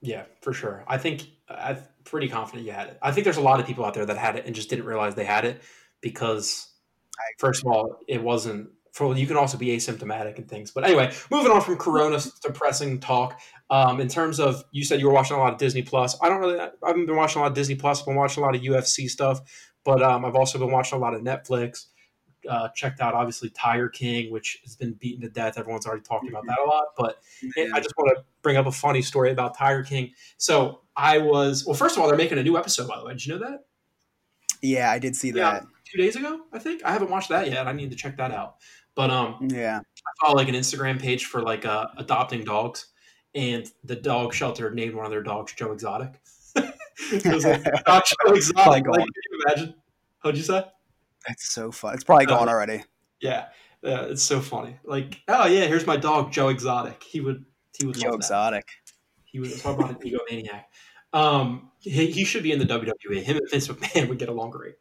[0.00, 0.84] Yeah, for sure.
[0.86, 2.98] I think I'm pretty confident you had it.
[3.02, 4.84] I think there's a lot of people out there that had it and just didn't
[4.84, 5.60] realize they had it
[6.00, 6.67] because,
[7.38, 8.70] first of all, it wasn't.
[8.92, 10.72] For you can also be asymptomatic and things.
[10.72, 13.40] But anyway, moving on from Corona depressing talk.
[13.70, 16.16] Um, in terms of you said you were watching a lot of Disney Plus.
[16.20, 16.58] I don't really.
[16.58, 18.00] I haven't been watching a lot of Disney Plus.
[18.00, 19.40] I've been watching a lot of UFC stuff,
[19.84, 21.86] but um, I've also been watching a lot of Netflix
[22.48, 25.58] uh, checked out obviously Tiger King, which has been beaten to death.
[25.58, 27.20] Everyone's already talked about that a lot, but
[27.56, 27.66] yeah.
[27.74, 30.12] I just want to bring up a funny story about Tiger King.
[30.36, 31.74] So I was well.
[31.74, 32.88] First of all, they're making a new episode.
[32.88, 33.64] By the way, did you know that?
[34.62, 36.40] Yeah, I did see yeah, that two days ago.
[36.52, 37.66] I think I haven't watched that yet.
[37.66, 38.56] I need to check that out.
[38.94, 42.88] But um, yeah, I follow like an Instagram page for like uh, adopting dogs,
[43.34, 46.20] and the dog shelter named one of their dogs Joe Exotic.
[46.56, 48.86] it was like, Joe Exotic.
[48.86, 49.74] Like, can you imagine?
[50.22, 50.64] What'd you say?
[51.28, 51.94] It's so fun.
[51.94, 52.84] It's probably gone uh, already.
[53.20, 53.46] Yeah,
[53.82, 54.76] yeah, it's so funny.
[54.84, 57.02] Like, oh yeah, here's my dog Joe Exotic.
[57.02, 57.44] He would
[57.78, 58.68] he would Joe Exotic.
[59.24, 60.64] He was talk about an egomaniac.
[61.12, 63.22] Um, he, he should be in the WWE.
[63.22, 64.74] Him and Vince McMahon would get along great.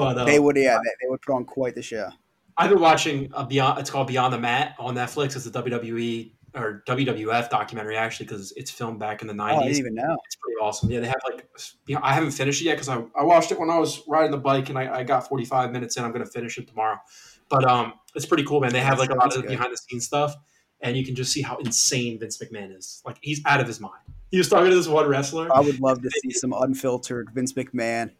[0.00, 2.10] But uh, they would, yeah, they, they, would put on quite the show.
[2.56, 3.78] I've been watching a Beyond.
[3.78, 5.36] It's called Beyond the Mat on Netflix.
[5.36, 9.58] It's a WWE or WWF documentary actually because it's filmed back in the nineties.
[9.58, 10.16] Oh, I didn't even know.
[10.26, 10.90] It's pretty awesome.
[10.90, 11.48] Yeah, they have like
[11.86, 14.02] you know, I haven't finished it yet because I, I watched it when I was
[14.08, 16.04] riding the bike and I, I got forty five minutes in.
[16.04, 16.98] I'm going to finish it tomorrow,
[17.48, 18.72] but um, it's pretty cool, man.
[18.72, 20.34] They have like a lot of behind the scenes stuff,
[20.80, 23.02] and you can just see how insane Vince McMahon is.
[23.04, 24.02] Like he's out of his mind.
[24.30, 25.54] He was talking to this one wrestler.
[25.54, 28.12] I would love to see some unfiltered Vince McMahon.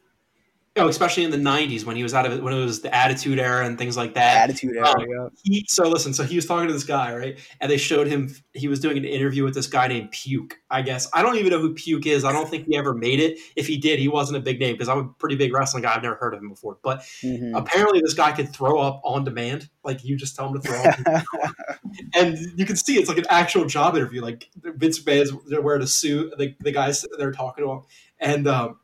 [0.77, 2.95] Oh, especially in the '90s when he was out of it, when it was the
[2.95, 4.49] Attitude Era and things like that.
[4.49, 4.89] Attitude Era.
[4.89, 5.29] Um, yeah.
[5.43, 7.39] He, so listen, so he was talking to this guy, right?
[7.61, 10.55] And they showed him he was doing an interview with this guy named Puke.
[10.71, 12.25] I guess I don't even know who Puke is.
[12.25, 13.41] I don't think he ever made it.
[13.57, 15.97] If he did, he wasn't a big name because I'm a pretty big wrestling guy.
[15.97, 16.79] I've never heard of him before.
[16.85, 17.51] But Mhm.
[17.59, 19.69] apparently, this guy could throw up on demand.
[19.83, 21.25] Like you just tell him to throw up,
[22.15, 24.23] and you can see it's like an actual job interview.
[24.23, 26.33] Like Vince McMahon's they're wearing a suit.
[26.39, 27.81] The, the guys they're talking to him,
[28.21, 28.79] and um,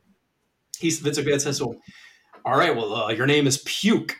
[0.77, 1.79] he's Vince McMahon says to him,
[2.45, 4.15] "All right, well, uh, your name is Puke,"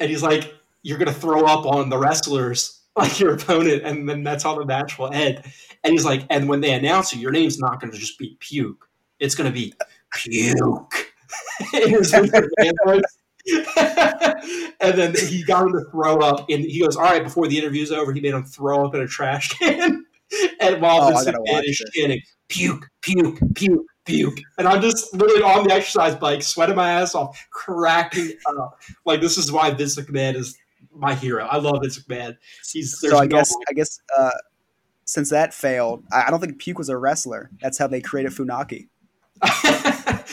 [0.00, 4.22] and he's like, "You're gonna throw up on the wrestlers." Like your opponent, and then
[4.22, 5.42] that's how the match will end.
[5.82, 8.36] And he's like, and when they announce you, your name's not going to just be
[8.38, 8.86] Puke;
[9.18, 9.72] it's going to be
[10.12, 10.92] Puke.
[11.72, 13.02] In his Vince McMahon voice.
[14.80, 17.56] and then he got him to throw up, and he goes, "All right." Before the
[17.56, 20.04] interview's over, he made him throw up in a trash can,
[20.60, 25.42] and while Oh, Vince McMahon is chanting, "Puke, puke, puke." Puke, and I'm just literally
[25.42, 28.80] on the exercise bike, sweating my ass off, cracking up.
[29.04, 30.58] Like this is why Vince McMahon is
[30.94, 31.46] my hero.
[31.46, 32.36] I love Vince McMahon.
[32.70, 34.30] He's So I no guess I guess uh,
[35.04, 37.50] since that failed, I, I don't think Puke was a wrestler.
[37.60, 38.88] That's how they created Funaki.
[39.42, 40.24] oh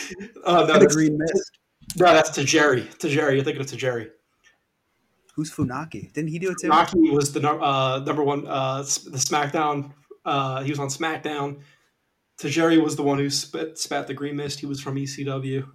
[0.46, 1.52] no, the that's, Green Mist.
[1.98, 2.98] no, that's Tajiri.
[2.98, 4.10] To Jerry, you're thinking of Tajiri.
[5.36, 6.12] Who's Funaki?
[6.14, 6.70] Didn't he do it too?
[6.70, 9.92] Rocky was the uh, number one, uh, the SmackDown.
[10.26, 11.60] Uh, he was on SmackDown.
[12.40, 14.60] Tajiri was the one who spat, spat the green mist.
[14.60, 15.70] He was from ECW.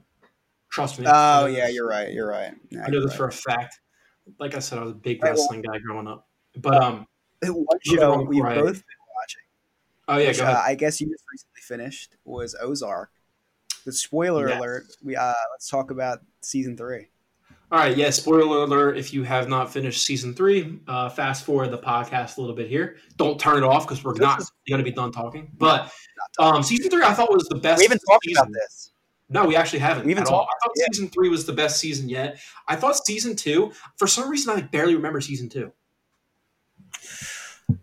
[0.70, 1.06] Trust me.
[1.08, 2.12] Oh yeah, you're right.
[2.12, 2.52] You're right.
[2.84, 3.80] I know this for a fact.
[4.40, 6.26] Like I said, I was a big wrestling guy growing up.
[6.56, 7.06] But um,
[7.42, 7.50] right.
[7.52, 8.54] One show we've right.
[8.56, 9.42] both been watching,
[10.08, 10.62] oh yeah, which, go uh, ahead.
[10.64, 13.10] I guess you just recently finished, was Ozark.
[13.84, 14.58] The spoiler Yes.
[14.58, 14.84] alert.
[15.02, 17.08] We uh, let's talk about season three.
[17.72, 18.10] All right, yeah.
[18.10, 22.40] Spoiler alert: if you have not finished season three, uh, fast forward the podcast a
[22.40, 22.96] little bit here.
[23.16, 25.50] Don't turn it off because we're not going to be done talking.
[25.58, 25.90] But
[26.38, 27.78] um, season three, I thought was the best.
[27.78, 28.42] We haven't talked season.
[28.42, 28.92] about this.
[29.30, 30.84] No, we actually haven't We haven't talked- I thought yeah.
[30.92, 32.38] season three was the best season yet.
[32.68, 35.72] I thought season two, for some reason, I barely remember season two.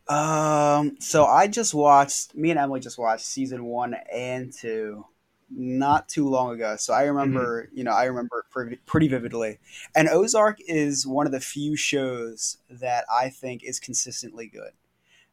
[0.08, 2.36] Um, so I just watched.
[2.36, 5.06] Me and Emily just watched season one and two,
[5.54, 6.76] not too long ago.
[6.78, 7.78] So I remember, Mm-hmm.
[7.78, 9.60] you know, I remember it pretty, pretty vividly.
[9.96, 14.72] And Ozark is one of the few shows that I think is consistently good.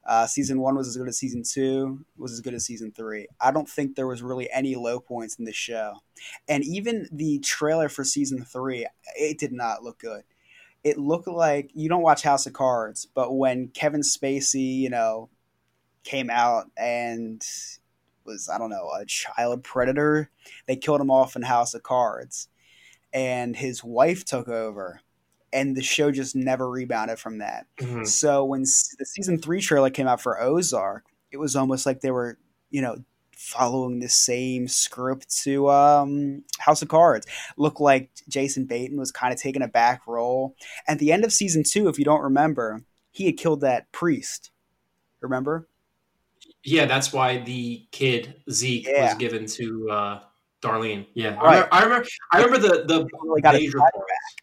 [0.06, 2.04] Uh, season one was as good as season two.
[2.16, 3.26] Was as good as season three.
[3.40, 5.96] I don't think there was really any low points in the show,
[6.48, 10.22] and even the trailer for season three, it did not look good
[10.84, 15.28] it looked like you don't watch House of Cards, but when Kevin Spacey, you know,
[16.04, 17.44] came out and
[18.28, 20.30] was I don't know a child predator,
[20.66, 22.48] they killed him off in House of Cards,
[23.12, 25.00] and his wife took over,
[25.52, 27.66] and the show just never rebounded from that.
[27.80, 28.04] Mm-hmm.
[28.04, 32.10] So when the season three trailer came out for Ozark, it was almost like they
[32.10, 32.38] were,
[32.70, 32.98] you know,
[33.32, 37.26] following the same script to um, House of Cards.
[37.56, 40.56] Looked like Jason Bateman was kind of taking a back role.
[40.86, 44.50] At the end of season two, if you don't remember, he had killed that priest.
[45.20, 45.67] Remember?
[46.64, 49.04] Yeah, that's why the kid Zeke Yeah.
[49.04, 50.20] was given to uh,
[50.62, 51.06] Darlene.
[51.14, 51.66] Yeah, Right.
[51.70, 52.56] I, remember, I remember.
[52.56, 54.34] I remember the the Really got a major swagger parts.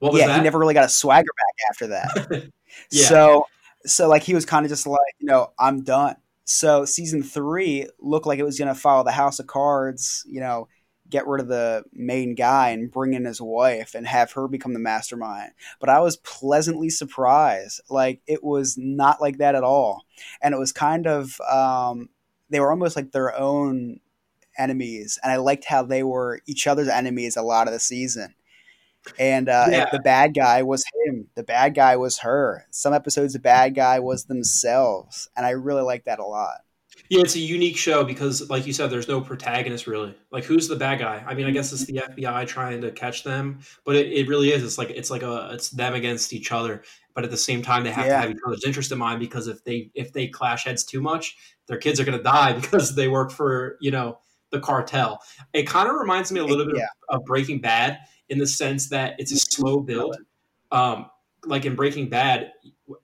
[0.00, 0.36] What was yeah, that?
[0.38, 2.50] he never really got a swagger back after that.
[2.92, 3.08] Yeah.
[3.08, 3.46] So,
[3.84, 6.14] so like he was kind of just like, you know, I'm done.
[6.44, 10.38] So season three looked like it was going to follow the House of Cards, you
[10.40, 10.68] know,
[11.10, 14.72] get rid of the main guy and bring in his wife and have her become
[14.72, 15.52] the mastermind.
[15.80, 17.80] But I was pleasantly surprised.
[17.90, 20.04] Like it was not like that at all.
[20.40, 22.08] And it was kind of, um,
[22.48, 24.00] they were almost like their own
[24.56, 25.18] enemies.
[25.22, 28.34] And I liked how they were each other's enemies a lot of the season.
[29.18, 29.88] And uh, Yeah.
[29.90, 31.28] the bad guy was him.
[31.34, 32.66] The bad guy was her.
[32.70, 36.60] Some episodes, the bad guy was themselves, and I really like that a lot.
[37.10, 40.14] Yeah, it's a unique show because, like you said, there's no protagonist really.
[40.30, 41.22] Like, who's the bad guy?
[41.26, 44.52] I mean, I guess it's the FBI trying to catch them, but it, it really
[44.52, 44.62] is.
[44.62, 46.84] It's like it's like a it's them against each other.
[47.12, 48.12] But at the same time, they have Yeah.
[48.14, 51.00] to have each other's interest in mind because if they if they clash heads too
[51.00, 54.20] much, their kids are going to die because they work for you know
[54.52, 55.20] the cartel.
[55.52, 56.86] It kind of reminds me a little bit Yeah.
[57.08, 60.16] of, of Breaking Bad in the sense that it's a slow build.
[60.70, 61.06] Um,
[61.44, 62.52] like in Breaking Bad,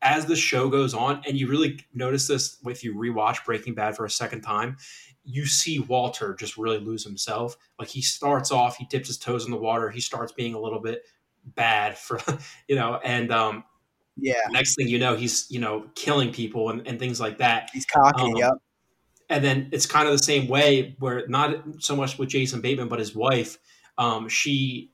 [0.03, 3.97] as the show goes on, and you really notice this if you rewatch Breaking Bad
[3.97, 4.77] for a second time,
[5.25, 7.57] you see Walter just really lose himself.
[7.79, 10.61] Like he starts off, he dips his toes in the water, he starts being a
[10.61, 11.03] little bit
[11.45, 12.21] bad for
[12.69, 13.65] you know, and um,
[14.17, 17.71] Yeah, next thing you know, he's you know killing people and, and things like that.
[17.73, 18.23] he's cocky.
[18.23, 18.53] Um, yep.
[19.29, 22.87] And then it's kind of the same way where not so much with Jason Bateman,
[22.87, 23.59] but his wife,
[23.99, 24.93] um, she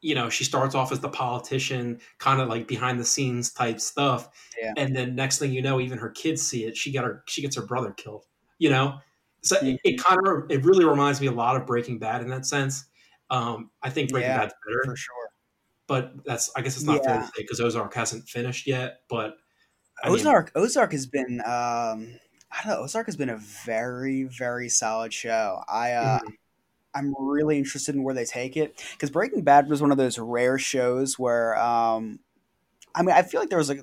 [0.00, 3.80] you know, she starts off as the politician, kind of like behind the scenes type
[3.80, 4.28] stuff.
[4.60, 4.72] Yeah.
[4.76, 6.76] And then next thing you know, even her kids see it.
[6.76, 8.24] She got her, she gets her brother killed.
[8.58, 8.98] You know,
[9.42, 12.28] so it, it kind of, it really reminds me a lot of Breaking Bad in
[12.28, 12.84] that sense.
[13.30, 15.30] Um, I think Breaking Yeah, Bad's better, for sure.
[15.86, 19.00] but that's I guess it's not fair to say because Ozark hasn't finished yet.
[19.08, 19.36] But
[20.02, 20.52] I mean, Ozark.
[20.54, 21.40] Ozark has been.
[21.40, 22.18] Um,
[22.52, 22.82] I don't know.
[22.84, 25.60] Ozark has been a very, very solid show.
[25.68, 26.32] I uh, mhm.
[26.96, 30.18] I'm really interested in where they take it because Breaking Bad was one of those
[30.18, 32.20] rare shows where um,
[32.94, 33.80] I mean I feel like there was like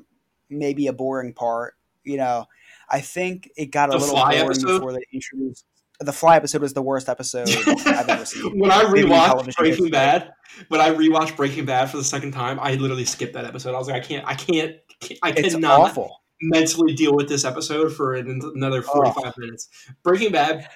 [0.49, 1.75] maybe a boring part.
[2.03, 2.47] You know,
[2.89, 4.79] I think it got a little boring episode.
[4.79, 5.65] before they introduced
[5.99, 7.49] the Fly episode was the worst episode
[7.85, 9.89] I've ever seen, when I rewatched Breaking.
[9.89, 10.31] Bad,
[10.67, 13.75] when I rewatched Breaking Bad for the second time, I literally skipped that episode.
[13.75, 14.75] I was like, I can't, I can't,
[15.21, 15.97] I cannot
[16.41, 19.69] mentally deal with this episode for an, another Oh, forty-five minutes.
[20.03, 20.67] Breaking Bad.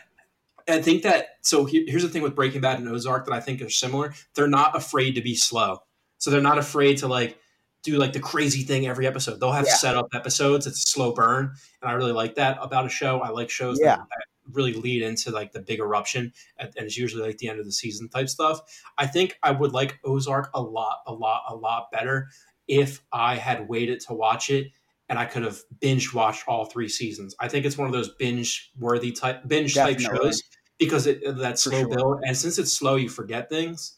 [0.68, 1.66] I think that so.
[1.66, 4.14] Here, here's the thing with Breaking Bad and Ozark that I think are similar.
[4.36, 5.80] They're not afraid to be slow,
[6.18, 7.40] so they're not afraid to like
[7.84, 9.40] do like the crazy thing every episode.
[9.40, 10.68] They'll have yeah, set up episodes.
[10.68, 13.22] It's a slow burn, and I really like that about a show.
[13.22, 16.86] I like shows that, yeah, that really lead into like the big eruption, and, and
[16.86, 18.60] it's usually like the end of the season type stuff.
[18.98, 22.28] I think I would like Ozark a lot, a lot, a lot better
[22.68, 24.72] if I had waited to watch it
[25.10, 27.36] and I could have binge watched all three seasons.
[27.40, 30.44] I think it's one of those binge worthy type binge type shows
[30.80, 31.90] because it uh, that slow sure.
[31.90, 33.96] build and since it's slow, you forget things.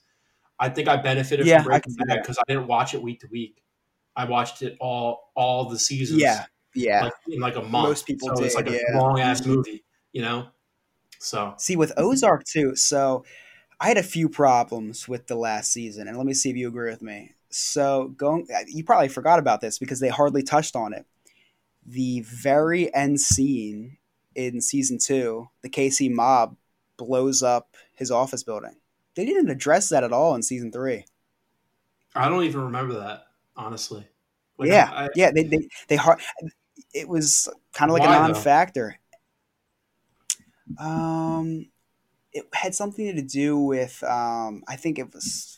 [0.60, 3.22] I think I benefited from Yeah, can Breaking Bad because I didn't watch it week
[3.22, 3.63] to week.
[4.15, 7.04] I watched it all all the seasons Yeah, yeah.
[7.04, 7.89] like in like a month.
[7.89, 8.65] Most people So it's did.
[8.65, 10.48] like a long ass movie, you know.
[11.20, 12.76] So See with Ozark too.
[12.76, 13.26] So
[13.80, 16.68] I had a few problems with the last season, and let me see if you
[16.68, 17.34] agree with me.
[17.50, 21.06] So going, uh, you probably forgot about this because they hardly touched on it.
[21.86, 23.98] The very end scene
[24.36, 26.56] in season two, the KC mob
[27.00, 28.78] blows up his office building.
[29.16, 31.06] They didn't address that at all in season three.
[32.16, 34.08] I don't even remember that honestly.
[34.58, 35.98] Like Yeah, I, yeah, they they they
[36.94, 38.48] It was kind of like a why though?
[38.48, 39.00] non-factor.
[40.78, 41.66] Um,
[42.34, 45.58] it had something to do with um, I think it was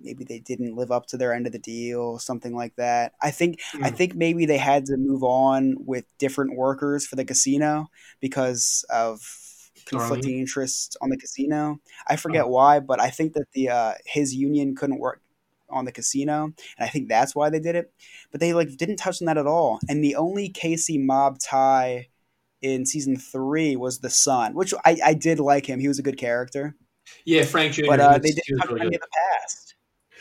[0.00, 3.14] maybe they didn't live up to their end of the deal, something like that.
[3.22, 7.16] I think I Mm, think maybe they had to move on with different workers for
[7.16, 9.22] the casino because of
[9.90, 10.40] conflicting Darlene.
[10.40, 11.80] interests on the casino.
[12.08, 15.22] I Oh, forget why, but I think that the uh, his union couldn't work
[15.68, 17.92] on the casino, and I think that's why they did it.
[18.30, 19.80] But they like didn't touch on that at all.
[19.88, 22.08] And the only KC mob tie
[22.62, 25.80] in season three was the son, which I, I did like him.
[25.80, 26.76] He was a good character,
[27.24, 27.84] yeah, Frank Jr.
[27.86, 29.08] but uh, they didn't touch on any of the
[29.42, 29.74] past.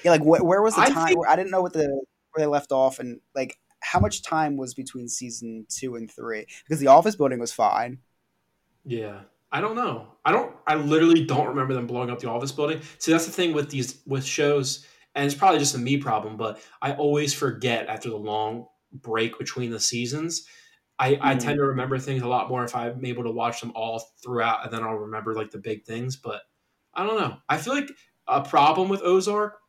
[0.04, 1.08] Yeah, like wh- where was the I time?
[1.08, 4.22] think Where I didn't know what the where they left off, and like how much
[4.24, 8.00] time was between season two and three because the office building was fine.
[8.86, 9.22] Yeah.
[9.52, 10.16] I don't know.
[10.26, 12.82] I don't I literally don't remember them blowing up the office building.
[13.00, 14.86] See, that's the thing with these with shows,
[15.16, 19.38] and it's probably just a me problem, but I always forget after the long break
[19.40, 20.48] between the seasons.
[21.00, 21.40] I, I Mhm.
[21.40, 24.66] tend to remember things a lot more if I'm able to watch them all throughout
[24.66, 26.18] and then I'll remember like the big things.
[26.18, 26.42] But
[26.94, 27.38] I don't know.
[27.48, 27.90] I feel like
[28.28, 29.60] a problem with Ozark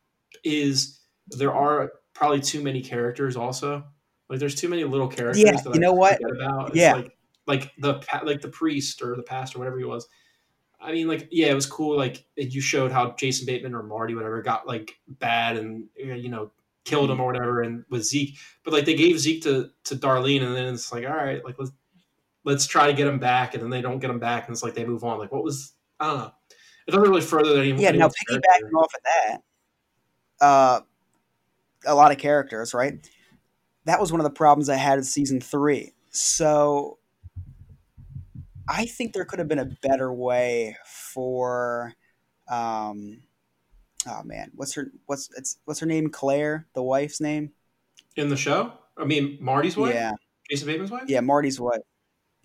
[0.43, 3.85] is there are probably too many characters also.
[4.29, 6.19] Like there's too many little Yeah, characters that you know what?
[6.29, 6.73] about.
[6.73, 7.17] It's Yeah, like
[7.51, 10.07] like the like the priest or the pastor, whatever he was.
[10.79, 11.95] I mean, like, yeah, it was cool.
[11.95, 16.29] Like, you showed how Jason Bateman or Marty, whatever, got like bad and uh, you
[16.29, 16.51] know
[16.85, 18.37] killed him or whatever, and with Zeke.
[18.63, 21.55] But like, they gave Zeke to to Darlene, and then it's like, all right, like
[21.59, 21.71] let's
[22.45, 24.63] let's try to get him back, and then they don't get him back, and it's
[24.63, 25.19] like they move on.
[25.19, 26.31] Like, what was I don't know.
[26.87, 27.91] It doesn't really further any, yeah.
[27.91, 29.37] Now piggybacking off of that,
[30.45, 30.79] uh,
[31.85, 33.07] a lot of characters, right?
[33.85, 35.93] That was one of the problems I had in season three.
[36.09, 36.97] So
[38.73, 41.93] I think there could have been a better way for,
[42.49, 43.21] um,
[44.07, 46.09] oh man, what's her what's it's what's her name?
[46.09, 47.51] Claire, the wife's name.
[48.15, 48.71] in the show.
[48.97, 50.11] I mean, Marty's wife, Yeah,
[50.49, 51.81] Jason Bateman's wife, yeah, Marty's wife.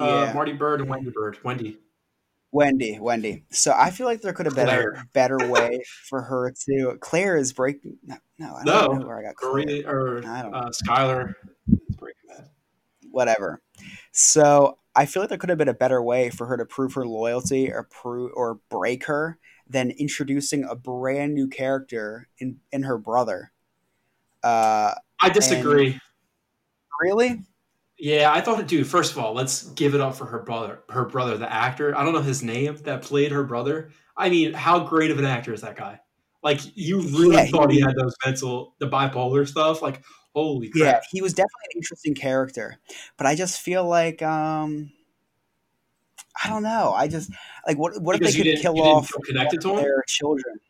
[0.01, 1.79] uh, Yeah, Marty Byrde and Wendy Byrde, Wendy
[2.53, 3.45] Wendy, Wendy.
[3.51, 6.97] So I feel like there could have been a better way for her to.
[7.01, 7.99] Claire is breaking.
[8.05, 9.53] No, no I don't No, know where I got Claire.
[9.53, 11.35] Maria or I don't uh, Skylar.
[11.69, 12.49] is Breaking Bad.
[13.11, 13.61] whatever.
[14.13, 16.95] So I feel like there could have been a better way for her to prove
[16.95, 22.85] her loyalty or prove or break her than introducing a brand new character in in
[22.85, 23.53] her brother.
[24.43, 26.01] Uh, I disagree.
[27.01, 27.43] really,
[27.99, 28.87] Yeah, I thought, it dude.
[28.87, 30.81] First of all, let's give it up for her brother.
[30.89, 31.97] Her brother, the actor.
[31.97, 33.91] I don't know his name that played her brother.
[34.17, 36.01] I mean, how great of an actor is that guy?
[36.43, 39.83] Like, you really yeah, thought he he had those mental, the bipolar stuff.
[39.83, 40.03] Like,
[40.37, 41.03] holy yeah crap!
[41.11, 42.79] he was definitely an interesting character,
[43.17, 44.93] but I just feel like um,
[46.43, 46.93] I don't know.
[46.95, 47.31] I just
[47.67, 49.85] like what what if they could kill off connected to of him.
[49.85, 50.61] their children?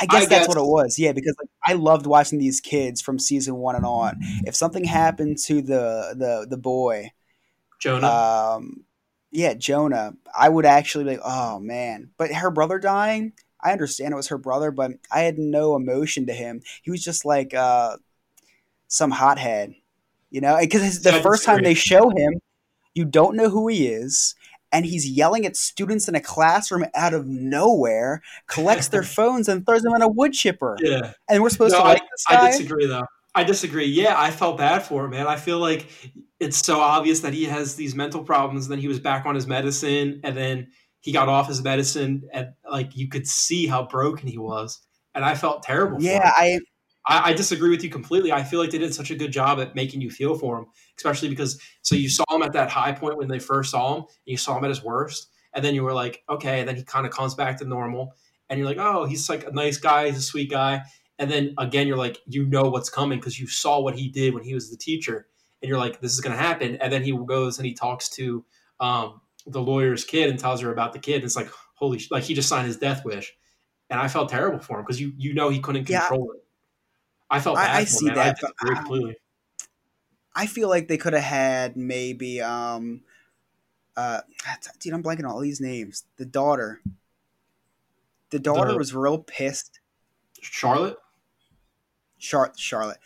[0.00, 0.48] I I guess that's guess.
[0.48, 0.98] what it was.
[0.98, 4.16] Yeah, because like I loved watching these kids from season one and on.
[4.46, 7.12] If something happened to the the the boy,
[7.80, 8.06] Jonah.
[8.06, 8.84] um,
[9.30, 12.10] yeah, Jonah, I would actually be like, oh man.
[12.18, 13.32] But her brother dying,
[13.62, 16.62] I understand it was her brother, but I had no emotion to him.
[16.82, 17.96] He was just like uh,
[18.90, 19.74] some hothead,
[20.30, 20.58] you know.
[20.60, 22.40] Because the first time they show him,
[22.94, 24.34] you don't know who he is,
[24.72, 29.64] and he's yelling at students in a classroom out of nowhere, collects their phones and
[29.64, 30.76] throws them in a wood chipper.
[30.80, 32.46] Yeah, and we're supposed no, to like I, this guy.
[32.46, 33.06] I disagree, though.
[33.34, 33.86] I disagree.
[33.86, 35.26] Yeah, I felt bad for him, man.
[35.26, 35.86] I feel like
[36.40, 38.66] it's so obvious that he has these mental problems.
[38.66, 40.68] Then he was back on his medicine, and then
[41.00, 44.80] he got off his medicine, and like you could see how broken he was.
[45.14, 46.02] And I felt terrible.
[46.02, 46.60] Yeah, I,
[47.06, 48.32] I, I disagree with you completely.
[48.32, 50.66] I feel like they did such a good job at making you feel for him,
[50.96, 54.02] especially because so you saw him at that high point when they first saw him,
[54.02, 56.76] and you saw him at his worst, and then you were like, okay, and then
[56.76, 58.14] he kind of comes back to normal,
[58.48, 60.82] and you're like, oh, he's like a nice guy, he's a sweet guy,
[61.20, 64.34] and then again, you're like, you know what's coming because you saw what he did
[64.34, 65.26] when he was the teacher,
[65.60, 66.76] and you're like, this is going to happen.
[66.76, 68.42] And then he goes and he talks to
[68.80, 71.16] um, the lawyer's kid and tells her about the kid.
[71.16, 73.34] And it's like, holy, like he just signed his death wish,
[73.90, 76.38] and I felt terrible for him because you you know he couldn't control yeah.
[76.38, 76.44] it.
[77.30, 78.38] I felt I, I see that.
[78.60, 79.16] I, completely.
[80.34, 83.02] I feel like they could have had maybe um
[83.96, 84.20] uh
[84.80, 86.04] dude I'm blanking on all these names.
[86.16, 86.80] The daughter.
[88.30, 89.80] The daughter the, was real pissed.
[90.40, 90.96] Charlotte?
[92.18, 92.98] Char- Charlotte.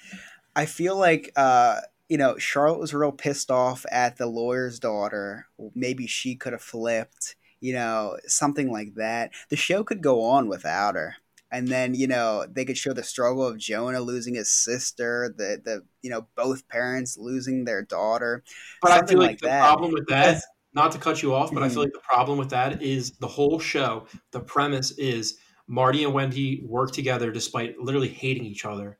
[0.55, 5.47] I feel like uh, you know Charlotte was real pissed off at the lawyer's daughter.
[5.75, 9.33] Maybe she could have flipped, you know, something like that.
[9.49, 11.17] The show could go on without her.
[11.55, 15.61] And then you know they could show the struggle of Jonah losing his sister, the
[15.65, 18.43] the you know both parents losing their daughter.
[18.83, 19.61] But I feel like, like the that.
[19.61, 20.43] problem with that,
[20.75, 21.65] not to cut you off, but mm-hmm.
[21.65, 21.81] I feel mm-hmm.
[21.83, 24.07] like the problem with that is the whole show.
[24.33, 25.39] The premise is
[25.69, 28.99] Marty and Wendy work together despite literally hating each other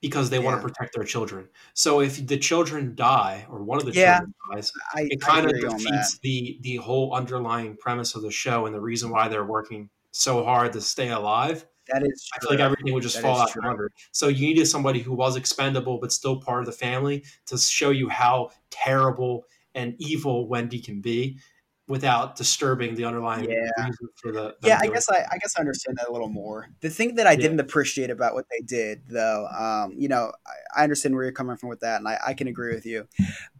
[0.00, 0.44] because they yeah.
[0.44, 1.48] want to protect their children.
[1.72, 5.46] So if the children die or one of the yeah, children dies, I, it kind
[5.46, 9.46] of defeats the the whole underlying premise of the show and the reason why they're
[9.46, 11.64] working so hard to stay alive.
[11.92, 12.36] That is true.
[12.36, 13.90] I feel like everything would just that fall out under.
[14.12, 17.90] So you needed somebody who was expendable but still part of the family to show
[17.90, 21.38] you how terrible and evil Wendy can be
[21.86, 23.86] without disturbing the underlying yeah.
[23.86, 26.68] reason for the yeah i guess I, I guess i understand that a little more
[26.80, 27.36] the thing that i yeah.
[27.36, 31.32] didn't appreciate about what they did though um, you know I, I, understand where you're
[31.32, 33.06] coming from with that and I, I can agree with you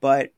[0.01, 0.33] but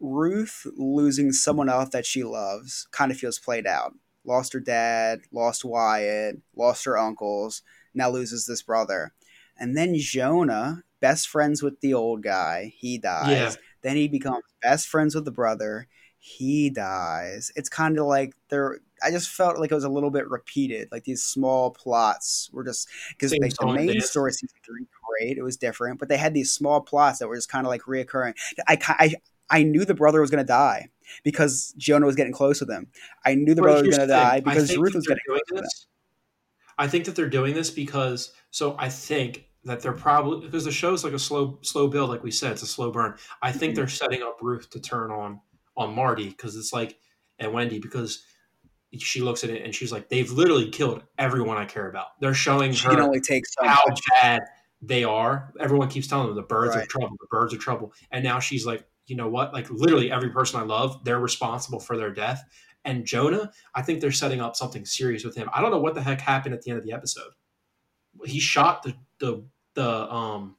[0.00, 3.92] ruth losing someone else that she loves kind of feels played out
[4.24, 7.62] lost her dad lost wyatt lost her uncles
[7.94, 9.12] now loses this brother
[9.58, 13.52] and then jonah best friends with the old guy he dies yeah.
[13.82, 15.88] then he becomes best friends with the brother
[16.26, 17.52] he dies.
[17.54, 18.78] It's kind of like there.
[19.02, 20.88] I just felt like it was a little bit repeated.
[20.90, 23.40] Like these small plots were just because the
[23.74, 24.86] main story season three
[25.20, 25.36] great.
[25.36, 27.82] It was different, but they had these small plots that were just kind of like
[27.82, 28.32] reoccurring.
[28.66, 29.14] I I
[29.50, 30.88] I knew the brother was going to die
[31.22, 32.88] because Jonah was getting close with him.
[33.24, 35.64] I knew the brother was going to die because Ruth was getting close this, with
[35.64, 35.70] him.
[36.78, 40.72] I think that they're doing this because so I think that they're probably because the
[40.72, 43.16] show's like a slow slow build, like we said, it's a slow burn.
[43.42, 43.76] I think mm-hmm.
[43.76, 45.40] they're setting up Ruth to turn on
[45.76, 46.98] on Marty because it's like
[47.38, 48.24] and Wendy because
[48.98, 52.20] she looks at it and she's like, they've literally killed everyone I care about.
[52.20, 54.00] They're showing she her only take so how much.
[54.20, 54.42] bad
[54.82, 55.52] they are.
[55.58, 56.84] Everyone keeps telling them the Byrdes right.
[56.84, 59.52] are trouble, the Byrdes are trouble, and now she's like, you know what?
[59.52, 62.42] Like literally every person I love, they're responsible for their death.
[62.84, 65.48] And Jonah, I think they're setting up something serious with him.
[65.54, 67.30] I don't know what the heck happened at the end of the episode.
[68.24, 69.44] He shot the the
[69.74, 70.56] the um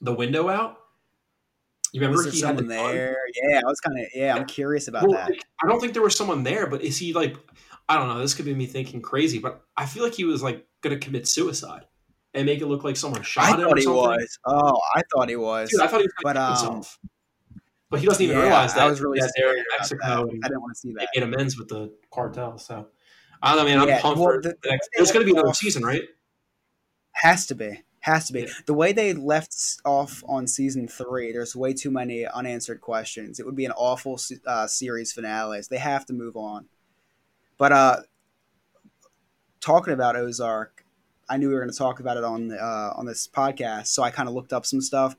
[0.00, 0.78] the window out
[1.92, 3.18] you remember was he someone the there?
[3.42, 4.34] Yeah, I was kind of yeah.
[4.34, 5.30] I'm curious about well, that.
[5.62, 7.36] I don't think there was someone there, but is he like?
[7.88, 8.18] I don't know.
[8.18, 11.04] This could be me thinking crazy, but I feel like he was like going to
[11.04, 11.84] commit suicide
[12.32, 13.60] and make it look like someone shot I him.
[13.60, 14.38] I thought he was.
[14.46, 15.70] Oh, I thought he was.
[15.70, 16.98] Dude, I thought he was but, um, himself.
[17.92, 18.84] But he doesn't even yeah, realize that.
[18.84, 20.26] I was really that they're in Mexico.
[20.26, 21.08] I didn't want to see that.
[21.14, 22.56] Made amends with the cartel.
[22.56, 22.88] So
[23.42, 23.86] I don't know, man.
[23.86, 24.88] I'm pumped well, for the, the next.
[24.96, 26.00] There's going to be another season, right?
[27.12, 27.82] Has to be.
[28.00, 28.40] Has to be.
[28.40, 28.46] Yeah.
[28.64, 33.38] The way they left off on season three, there's way too many unanswered questions.
[33.38, 35.60] It would be an awful uh, series finale.
[35.68, 36.68] They have to move on.
[37.58, 37.96] But uh,
[39.60, 40.86] talking about Ozark,
[41.28, 44.02] I knew we were going to talk about it on uh, on this podcast, so
[44.02, 45.14] I kind of looked up some stuff.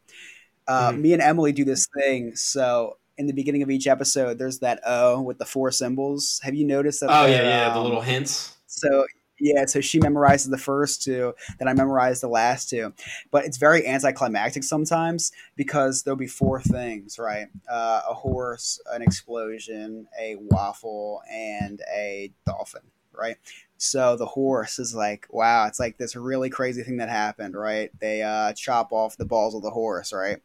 [0.67, 1.01] Uh, mm-hmm.
[1.01, 2.35] Me and Emily do this thing.
[2.35, 6.39] So in the beginning of each episode, there's that O with the four symbols.
[6.43, 7.09] Have you noticed that?
[7.09, 8.57] Oh yeah, yeah, um, the little hints.
[8.67, 9.05] So
[9.39, 12.93] yeah, so she memorizes the first two, then I memorize the last two.
[13.29, 17.47] But it's very anticlimactic sometimes because there'll be four things, right?
[17.69, 23.37] Uh, a horse, an explosion, a waffle, and a dolphin, right?
[23.77, 27.91] So the horse is like, wow, it's like this really crazy thing that happened, right?
[27.99, 30.37] They uh, chop off the balls of the horse, right?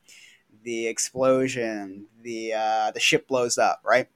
[0.65, 4.09] The explosion, the uh, the ship blows up, right?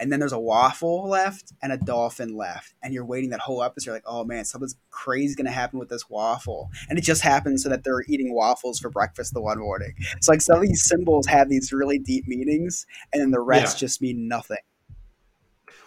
[0.00, 3.62] and then there's a waffle left and a dolphin left, and you're waiting that whole
[3.62, 3.86] episode.
[3.86, 7.62] You're like, oh man, something's crazy gonna happen with this waffle, and it just happens
[7.62, 9.94] so that they're eating waffles for breakfast the one morning.
[10.16, 13.76] It's like some of these symbols have these really deep meanings, and then the rest
[13.76, 13.86] Yeah.
[13.86, 14.58] just mean nothing.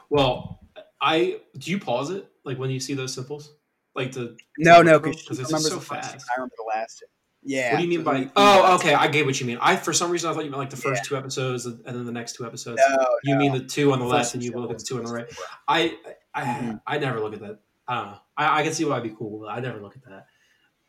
[0.09, 0.60] Well,
[1.01, 3.53] I do you pause it like when you see those symbols,
[3.95, 6.25] like the No, no, because it's so fast.
[6.29, 7.03] I remember the last.
[7.43, 7.71] Yeah.
[7.71, 8.29] What do you mean by?
[8.35, 9.57] Oh, okay, I get what you mean.
[9.61, 11.09] I for some reason I thought you meant like the first Yeah.
[11.09, 12.79] two episodes and then the next two episodes.
[12.87, 13.39] No, you no.
[13.39, 15.27] mean the two on the left and you look at the two on the right.
[15.67, 15.97] I
[16.35, 16.81] I Mhm.
[16.85, 17.59] I never look at that.
[17.87, 18.17] I don't know.
[18.37, 20.27] I, I can see why it'd be cool, but I never look at that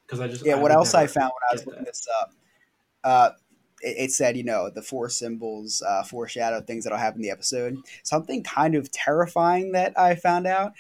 [0.05, 1.87] because I just Yeah, I what else I found when I was looking that.
[1.87, 2.35] this up,
[3.03, 3.31] uh,
[3.83, 7.31] it, it said, you know, the four symbols uh, foreshadow things that'll happen in the
[7.31, 7.77] episode.
[8.03, 10.73] Something kind of terrifying that I found out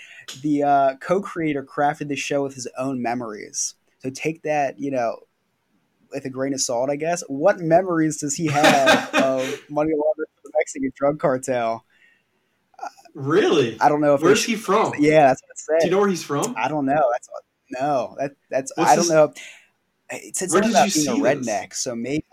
[0.42, 3.74] the uh, co creator crafted the show with his own memories.
[3.98, 5.18] So take that, you know,
[6.10, 7.22] with a grain of salt, I guess.
[7.28, 9.40] What memories does he have of
[9.70, 11.84] money laundering for the Mexican drug cartel?
[13.14, 13.78] Really?
[13.80, 14.94] I don't know Where's he from?
[14.98, 15.78] Yeah, that's what it said.
[15.80, 16.54] Do you know where he's from?
[16.56, 17.02] I don't know.
[17.12, 18.16] That's what, no.
[18.18, 19.32] That that's What's I don't his- know.
[20.10, 21.46] It said something about being a see this?
[21.48, 22.24] redneck, so maybe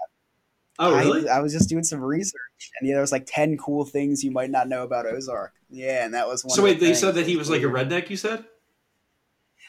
[0.80, 1.21] Oh, I, really?
[1.23, 4.23] was, I was just doing some research, and yeah, there was like ten cool things
[4.23, 5.53] you might not know about Ozark.
[5.69, 6.51] Yeah, and that was one.
[6.51, 8.09] so of the wait, they said that he was like a redneck.
[8.09, 8.45] You said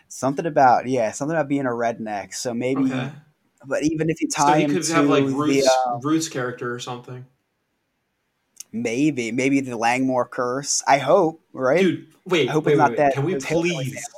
[0.09, 2.33] something about yeah, something about being a redneck.
[2.35, 3.11] So maybe, okay.
[3.67, 5.99] but even if you So tie he him could to have like the Ruth's, uh,
[6.03, 7.27] Ruth's character or something.
[8.73, 10.83] maybe maybe the Langmore curse.
[10.87, 11.81] I hope right.
[11.81, 12.97] Dude, wait, I hope wait, it's wait, not wait.
[12.99, 13.15] that.
[13.15, 14.09] Can we please?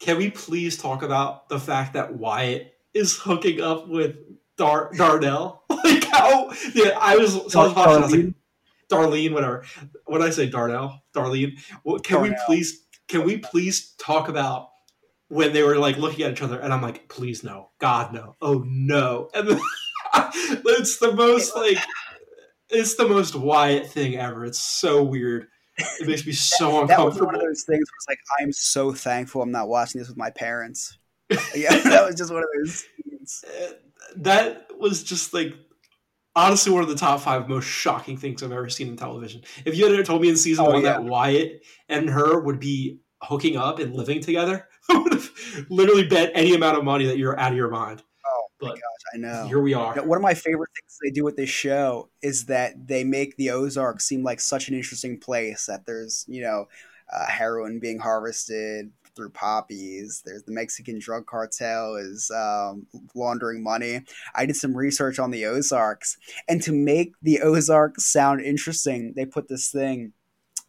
[0.00, 4.16] Can we please talk about the fact that Wyatt is hooking up with
[4.58, 5.62] Dar- Darnell?
[5.84, 6.52] like how?
[6.74, 7.32] Yeah, I was.
[7.50, 7.92] So I was watching.
[7.92, 8.34] I was like,
[8.90, 9.64] Darlene, whatever.
[10.04, 12.84] When I say Darnell, Darlene, well, can we please?
[13.08, 14.68] Can we please talk about
[15.28, 16.58] when they were like looking at each other?
[16.60, 19.60] And I'm like, please no, God no, oh no, and then,
[20.34, 21.78] it's the most like.
[22.70, 24.44] It's the most Wyatt thing ever.
[24.44, 25.46] It's so weird.
[25.78, 27.26] It makes me so That was uncomfortable.
[27.28, 30.18] one of those things where it's like I'm so thankful I'm not watching this with
[30.18, 30.98] my parents.
[31.54, 33.44] Yeah, that was just one of those scenes.
[33.48, 33.72] Uh,
[34.16, 35.54] That was just like
[36.36, 39.42] honestly one of the top five most shocking things I've ever seen in television.
[39.64, 40.92] If you had told me in season Oh, one yeah.
[40.92, 45.30] that Wyatt and her would be hooking up and living together, I would have
[45.68, 48.02] literally bet any amount of money that you're out of your mind.
[48.26, 48.80] Oh my But gosh,
[49.14, 49.46] I know.
[49.46, 49.94] Here we are.
[50.02, 53.50] One of my favorite things they do with this show is that they make the
[53.50, 55.66] Ozarks seem like such an interesting place.
[55.66, 56.66] That there's, you know,
[57.12, 60.22] uh, heroin being harvested through poppies.
[60.24, 64.02] There's the Mexican drug cartel is um, laundering money.
[64.34, 66.16] I did some research on the Ozarks,
[66.48, 70.12] and to make the Ozarks sound interesting, they put this thing.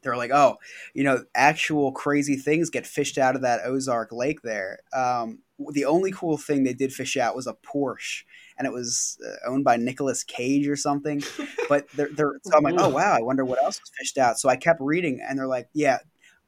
[0.01, 0.57] They're like, oh,
[0.93, 4.79] you know, actual crazy things get fished out of that Ozark Lake there.
[4.93, 5.39] Um,
[5.71, 8.23] the only cool thing they did fish out was a Porsche
[8.59, 11.23] and it was uh, owned by Nicolas Cage or something.
[11.69, 14.39] But they're, they're so I'm like, oh wow, I wonder what else was fished out.
[14.39, 15.99] So I kept reading, and they're like, yeah,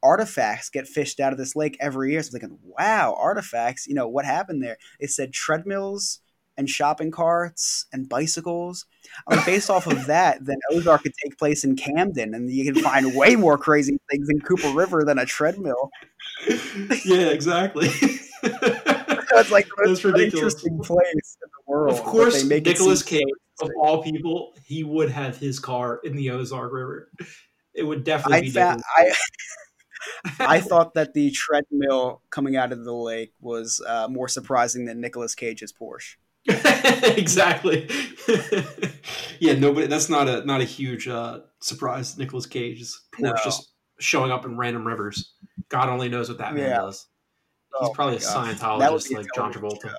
[0.02, 2.22] artifacts get fished out of this lake every year.
[2.22, 3.86] So I'm thinking, wow, artifacts.
[3.86, 4.76] You know what happened there?
[4.98, 6.20] It said treadmills
[6.56, 8.84] and shopping carts and bicycles.
[9.26, 12.70] I mean, based off of that, then Ozark could take place in Camden, and you
[12.70, 15.90] can find way more crazy things in Cooper River than a treadmill.
[17.04, 17.88] yeah, exactly.
[19.34, 20.34] It's like the That's most ridiculous.
[20.34, 21.94] interesting place in the world.
[21.94, 23.22] of course, they make it Nicolas Cage,
[23.54, 27.10] so of all people, he would have his car in the Ozark River.
[27.74, 29.12] It would definitely I be found I
[30.40, 35.00] I thought that the treadmill coming out of the lake was uh, more surprising than
[35.00, 36.16] Nicolas Cage's Porsche.
[37.16, 37.88] exactly.
[39.38, 39.86] yeah, nobody.
[39.86, 42.18] That's not a not a huge uh, surprise.
[42.18, 43.34] Nicolas Cage's Porsche No.
[43.44, 45.34] just showing up in random rivers.
[45.68, 46.78] God only knows what that man Yeah.
[46.78, 47.06] does.
[47.80, 48.58] He's Oh probably a my gosh.
[48.78, 49.82] That would Scientologist like John Travolta.
[49.90, 49.94] show.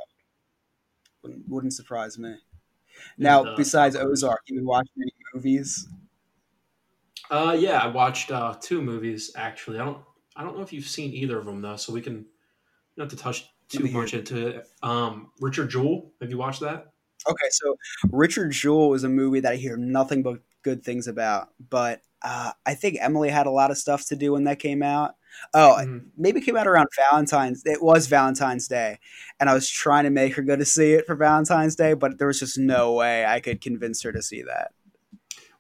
[1.24, 2.36] Wouldn't, wouldn't surprise me.
[3.18, 5.88] Now, uh, besides Ozark, you been watching any movies?
[7.34, 9.80] Uh, yeah, I watched uh, two movies actually.
[9.80, 9.98] I don't
[10.36, 12.28] I don't know if you've seen either of them though, so we can
[12.96, 14.68] not to touch too much into it.
[14.84, 16.94] Um, Richard Jewell, have you watched that?
[17.28, 17.76] Okay, so
[18.12, 22.52] Richard Jewell is a movie that I hear nothing but good things about, but uh,
[22.68, 25.16] I think Emily had a lot of stuff to do when that came out.
[25.56, 26.10] Oh, Mhm.
[26.16, 27.64] maybe it came out around Valentine's.
[27.66, 29.00] It was Valentine's Day,
[29.40, 32.20] and I was trying to make her go to see it for Valentine's Day, but
[32.20, 34.72] there was just no way I could convince her to see that.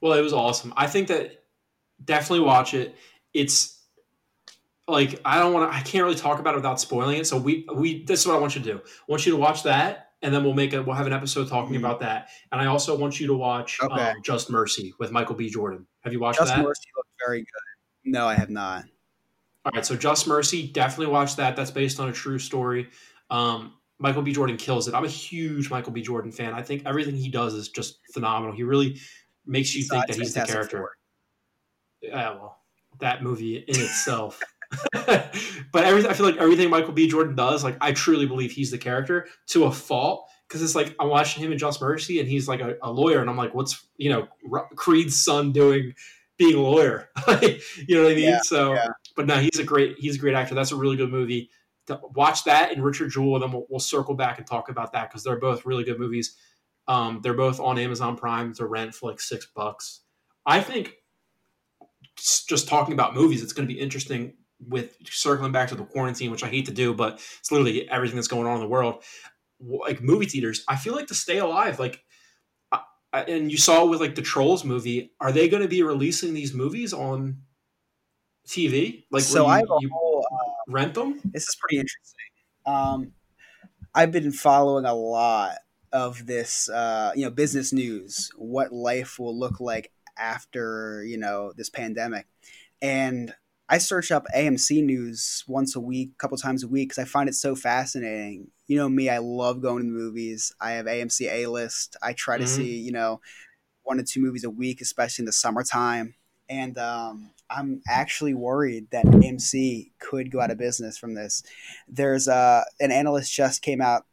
[0.01, 0.71] Well, it was awesome.
[0.77, 1.42] I think that
[2.03, 2.95] definitely watch it.
[3.33, 3.79] It's
[4.87, 5.77] like I don't want to.
[5.77, 7.27] I can't really talk about it without spoiling it.
[7.27, 8.77] So we we this is what I want you to do.
[8.79, 11.47] I want you to watch that, and then we'll make a we'll have an episode
[11.47, 11.79] talking Mhm.
[11.79, 12.29] about that.
[12.51, 13.93] And I also want you to watch Okay.
[14.11, 15.49] um, Just Mercy with Michael B.
[15.49, 15.87] Jordan.
[16.01, 16.57] Have you watched Just that?
[16.57, 18.11] Just Mercy looked very good.
[18.11, 18.83] No, I have not.
[19.65, 21.55] All right, so Just Mercy, definitely watch that.
[21.55, 22.89] That's based on a true story.
[23.29, 24.33] Um, Michael B.
[24.33, 24.93] Jordan kills it.
[24.93, 26.01] I'm a huge Michael B.
[26.01, 26.53] Jordan fan.
[26.53, 28.53] I think everything he does is just phenomenal.
[28.53, 28.99] He really
[29.45, 30.79] makes you think that he's the character.
[30.79, 30.97] Four.
[32.03, 32.59] Yeah, well,
[32.99, 34.39] that movie in itself.
[35.05, 37.07] but everything I feel like everything Michael B.
[37.07, 40.29] Jordan does, like I truly believe he's the character to a fault.
[40.47, 43.21] Because it's like I'm watching him in Just Mercy, and he's like a, a lawyer,
[43.21, 44.27] and I'm like, what's you know
[44.75, 45.95] Creed's son doing,
[46.37, 47.09] being a lawyer?
[47.41, 48.29] you know what I mean?
[48.29, 48.87] Yeah, so, yeah.
[49.15, 50.53] but no, he's a great he's a great actor.
[50.53, 51.49] That's a really good movie.
[51.87, 54.93] To watch that and Richard Jewell, and then we'll, we'll circle back and talk about
[54.93, 56.37] that because they're both really good movies.
[56.87, 60.01] Um, they're both on Amazon Prime to rent for like six bucks.
[60.45, 60.97] I think
[62.47, 66.31] just talking about movies, it's going to be interesting with circling back to the quarantine,
[66.31, 69.03] which I hate to do, but it's literally everything that's going on in the world.
[69.59, 72.01] Like movie theaters, I feel like to stay alive, like,
[73.13, 75.11] and you saw it with like the Trolls movie.
[75.19, 77.41] Are they going to be releasing these movies on
[78.47, 79.03] TV?
[79.11, 80.25] Like, so you, I have a you whole.
[80.31, 81.19] Uh, rent them?
[81.25, 82.19] this is pretty interesting.
[82.65, 83.11] Um,
[83.93, 85.57] I've been following a lot
[85.91, 88.31] of this, uh, you know, business news.
[88.35, 92.27] What life will look like after you know this pandemic,
[92.81, 93.33] and
[93.69, 97.05] I search up AMC news once a week, a couple times a week, because I
[97.05, 98.51] find it so fascinating.
[98.67, 100.53] You know me, I love going to the movies.
[100.59, 101.95] I have AMC A list.
[102.01, 102.47] I try to Mhm.
[102.47, 103.21] see, you know,
[103.83, 106.15] one to two movies a week, especially in the summertime.
[106.49, 111.43] And um, I'm actually worried that AMC could go out of business from this.
[111.87, 114.05] There's uh, an analyst just came out,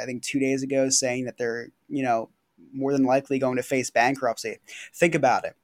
[0.00, 2.30] I think, two days ago, saying that they're, you know,
[2.72, 4.58] more than likely going to face bankruptcy.
[4.94, 5.56] Think about it.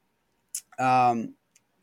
[0.83, 1.35] Um,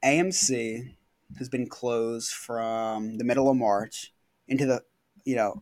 [0.04, 0.96] AMC
[1.38, 4.14] has been closed from the middle of March
[4.48, 4.84] into the,
[5.26, 5.62] you know,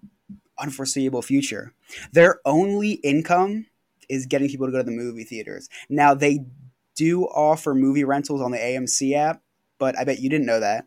[0.60, 1.74] unforeseeable future.
[2.12, 3.68] Their only income
[4.10, 5.70] is getting people to go to the movie theaters.
[5.90, 6.46] Now they
[6.96, 9.42] do offer movie rentals on the AMC app,
[9.80, 10.86] but I bet you didn't know that.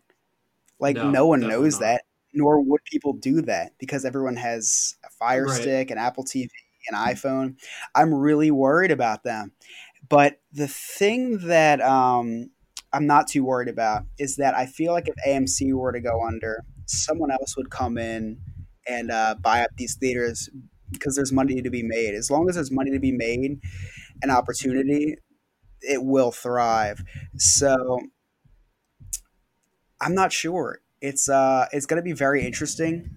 [0.78, 1.80] Like No, no, one knows not.
[1.80, 2.02] that,
[2.32, 5.62] nor would people do that because everyone has a Fire Right.
[5.62, 6.50] Stick, an Apple TV,
[6.88, 7.56] an iPhone.
[7.94, 9.52] I'm really worried about them.
[10.08, 12.50] But the thing that um,
[12.92, 16.24] I'm not too worried about is that I feel like if AMC were to go
[16.24, 18.38] under, someone else would come in
[18.86, 20.50] and uh, buy up these theaters
[20.92, 22.14] because there's money to be made.
[22.14, 23.60] As long as there's money to be made,
[24.22, 25.16] an opportunity,
[25.80, 27.02] it will thrive.
[27.36, 28.00] So
[30.00, 30.80] I'm not sure.
[31.00, 33.16] It's uh, it's going to be very interesting.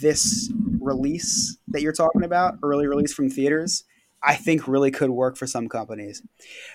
[0.00, 0.52] This
[0.86, 3.84] release that you're talking about, early release from theaters,
[4.22, 6.22] I think really could work for some companies.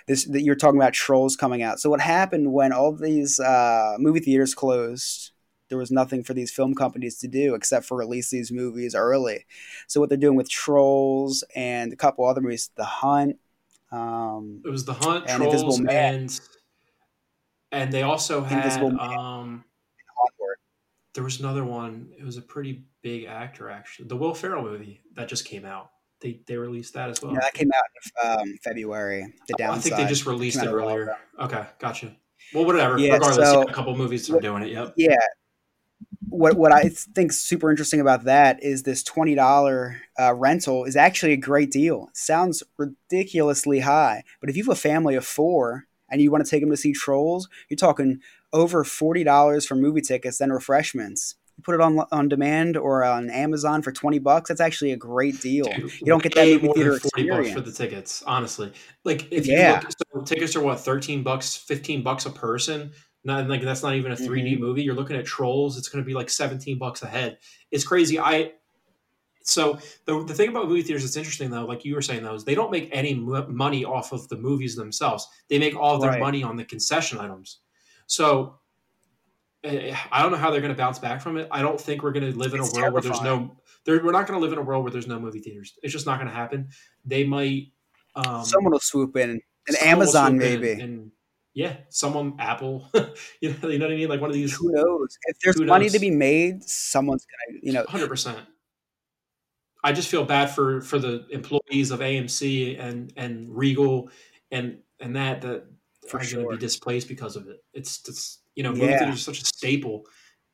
[0.07, 1.79] This that you're talking about trolls coming out.
[1.79, 5.31] So what happened when all these uh, movie theaters closed?
[5.69, 9.45] There was nothing for these film companies to do except for release these movies early.
[9.87, 13.37] So what they're doing with Trolls and a couple other movies, The Hunt,
[13.89, 16.13] um, It was The Hunt, And Invisible Trolls, Man.
[16.13, 16.39] and
[17.71, 19.63] and they also had Invisible um.
[21.13, 22.09] There was another one.
[22.17, 24.07] It was a pretty big actor actually.
[24.07, 25.91] The Will Ferrell movie that just came out.
[26.21, 27.33] They they released that as well.
[27.33, 29.33] Yeah, that came out in um, February.
[29.47, 31.17] The Oh, I think they just released it while earlier.
[31.39, 32.15] Okay, gotcha.
[32.53, 32.97] Well, whatever.
[32.97, 34.69] Yeah, Regardless, so- a couple movies are doing it.
[34.71, 34.93] Yep.
[34.97, 35.17] Yeah.
[36.29, 40.95] What what I think super interesting about that is this twenty dollar uh, rental is
[40.95, 42.07] actually a great deal.
[42.09, 46.45] It sounds ridiculously high, but if you have a family of four and you want
[46.45, 48.21] to take them to see Trolls, you're talking
[48.53, 51.35] over forty dollars for movie tickets and refreshments.
[51.57, 54.47] You put it on on demand or on Amazon for twenty bucks.
[54.49, 55.65] That's actually a great deal.
[55.65, 58.23] Dude, You don't get that movie more than theater forty bucks for the tickets.
[58.25, 58.71] Honestly,
[59.03, 59.81] like if Yeah.
[59.81, 62.91] you look, so tickets are what thirteen bucks, fifteen bucks a person.
[63.23, 64.61] Not like that's not even a 3D Mm-hmm.
[64.61, 64.81] movie.
[64.83, 65.77] You're looking at Trolls.
[65.77, 67.37] It's going to be like seventeen bucks a head.
[67.69, 68.19] It's crazy.
[68.19, 68.53] I
[69.43, 72.33] so the the thing about movie theaters that's interesting though, like you were saying though,
[72.35, 75.27] is they don't make any mo- money off of the movies themselves.
[75.49, 76.19] They make all their Right.
[76.19, 77.59] money on the concession items.
[78.11, 78.59] So.
[79.63, 81.47] eh, I don't know how they're going to bounce back from it.
[81.51, 83.55] I don't think we're going to live in It's a world where there's no
[83.85, 85.77] there, we're not going to live in a world where there's no movie theaters.
[85.81, 86.69] It's just not going to happen.
[87.05, 87.71] They might.
[88.15, 89.29] Um, Someone will swoop in.
[89.31, 90.81] An someone will Amazon swoop in maybe.
[90.81, 91.11] and,
[91.53, 92.89] yeah, someone Apple.
[93.41, 94.09] you know, you know what I mean?
[94.09, 94.55] Like one of these.
[94.55, 95.17] Who knows?
[95.25, 95.93] If there's money knows?
[95.93, 98.39] to be made, someone's gonna, you know, Hundred percent.
[99.83, 104.09] I just feel bad for for the employees of AMC and and Regal
[104.51, 105.65] and and that that
[106.07, 107.63] For are going to be displaced because of it.
[107.73, 108.99] It's it's you know movie Yeah.
[108.99, 110.05] theaters are such a staple,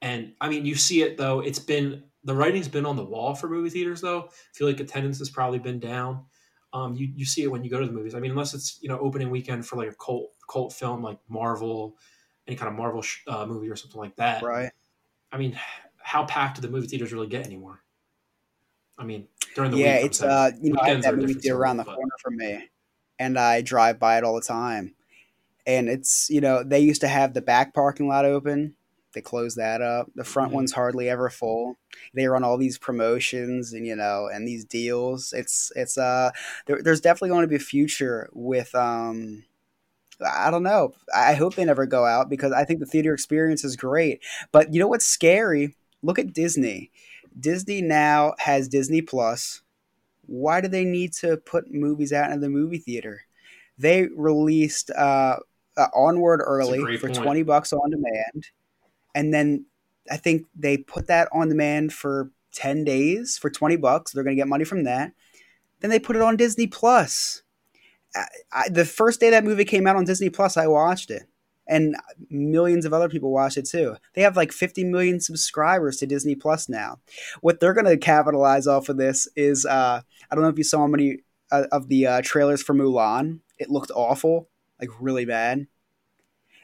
[0.01, 1.39] and I mean you see it though.
[1.39, 4.23] It's been the writing's been on the wall for movie theaters though.
[4.23, 6.25] I feel like attendance has probably been down.
[6.73, 8.13] Um, you you see it when you go to the movies.
[8.13, 11.19] I mean, unless it's you know opening weekend for like a cult cult film like
[11.29, 11.97] Marvel,
[12.45, 14.43] any kind of Marvel sh- uh, movie or something like that.
[14.43, 14.71] right?
[15.31, 15.57] I mean,
[15.97, 17.83] how packed do the movie theaters really get anymore?
[18.97, 21.57] I mean, during the yeah, week, it's uh, you know, I have that movie theater
[21.57, 22.69] around the but- corner from me,
[23.17, 24.93] and I drive by it all the time.
[25.67, 28.75] And it's you know they used to have the back parking lot open.
[29.13, 30.09] They closed that up.
[30.15, 30.55] The front Mhm.
[30.55, 31.77] one's hardly ever full.
[32.15, 35.33] They run all these promotions and you know and these deals.
[35.33, 36.31] It's it's uh
[36.67, 39.45] there, there's definitely going to be a future with um
[40.25, 40.93] I don't know.
[41.15, 44.23] I hope they never go out because I think the theater experience is great.
[44.51, 45.75] But you know what's scary?
[46.01, 46.91] Look at Disney.
[47.39, 49.61] Disney now has Disney Plus.
[50.27, 53.23] Why do they need to put movies out in the movie theater?
[53.77, 55.37] They released uh,
[55.77, 57.21] uh, Onward early for point.
[57.21, 58.49] 20 bucks on demand.
[59.15, 59.65] And then
[60.09, 64.11] I think they put that on demand for 10 days for 20 bucks.
[64.11, 65.13] They're going to get money from that.
[65.79, 67.43] Then they put it on Disney Plus.
[68.15, 71.23] I, I, the first day that movie came out on Disney Plus, I watched it.
[71.69, 71.97] And
[72.29, 73.97] millions of other people watch it too.
[74.13, 76.99] They have like 50 million subscribers to Disney Plus now.
[77.41, 80.01] What they're going to capitalize off of this is uh,
[80.31, 81.17] I don't know if you saw many
[81.51, 83.41] uh, of the uh, trailers for Mulan.
[83.59, 84.49] It looked awful,
[84.79, 85.67] like really bad.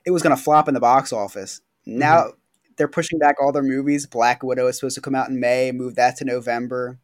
[0.05, 1.61] It was going to flop in the box office.
[1.85, 2.29] Now mm-hmm.
[2.77, 4.05] they're pushing back all their movies.
[4.05, 6.99] Black Widow is supposed to come out in May, move that to November.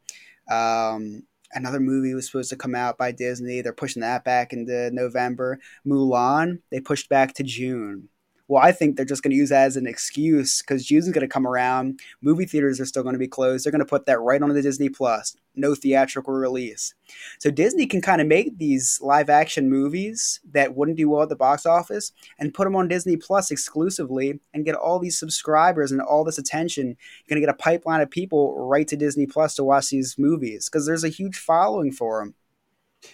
[0.50, 3.62] Um, another movie was supposed to come out by Disney.
[3.62, 5.60] They're pushing that back into November.
[5.86, 8.10] Mulan, they pushed back to June.
[8.50, 11.22] Well, I think they're just going to use that as an excuse because June's going
[11.22, 12.00] to come around.
[12.20, 13.64] Movie theaters are still going to be closed.
[13.64, 15.36] They're going to put that right on the Disney Plus.
[15.56, 16.96] No theatrical release.
[17.38, 21.30] So Disney can kind of make these live action movies that wouldn't do well at
[21.30, 25.92] the box office and put them on Disney Plus exclusively and get all these subscribers
[25.92, 26.88] and all this attention.
[26.88, 30.16] You're going to get a pipeline of people right to Disney Plus to watch these
[30.18, 32.34] movies because there's a huge following for them.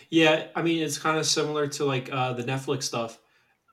[0.10, 3.20] Yeah, I mean, it's kind of similar to like uh, the Netflix stuff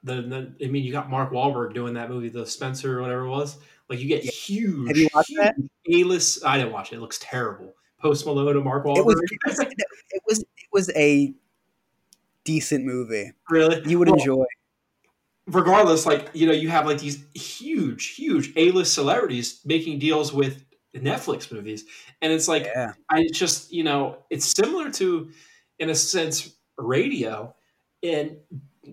[0.02, 3.22] the, the I mean, you got Mark Wahlberg doing that movie, The Spencer or whatever
[3.22, 3.58] it was.
[3.88, 4.30] Like you get yeah.
[4.30, 5.54] huge, Have you watched huge that?
[5.92, 6.44] A-list.
[6.44, 6.96] I didn't watch it.
[6.96, 7.74] It looks terrible.
[8.00, 8.98] Post Malone and Mark Wahlberg.
[8.98, 9.20] It was,
[9.60, 11.32] it was, it was a
[12.44, 13.32] decent movie.
[13.48, 14.44] Really, you would well, enjoy.
[15.46, 20.64] Regardless, like you know, you have like these huge, huge A-list celebrities making deals with
[20.94, 21.84] Netflix movies,
[22.20, 22.92] and it's like yeah.
[23.10, 25.30] I just you know, it's similar to,
[25.78, 27.54] in a sense, radio,
[28.02, 28.36] and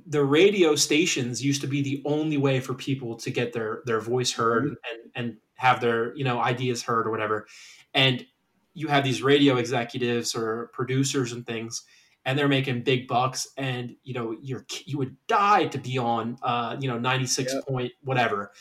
[0.06, 4.00] the radio stations used to be the only way for people to get their their
[4.00, 4.74] voice heard mm-hmm.
[4.92, 7.48] and and have their you know ideas heard or whatever
[7.94, 8.26] and
[8.74, 11.84] you have these radio executives or producers and things
[12.26, 16.38] and they're making big bucks and you know you're you would die to be on
[16.44, 17.68] uh you know 96 yep.
[17.68, 18.52] point whatever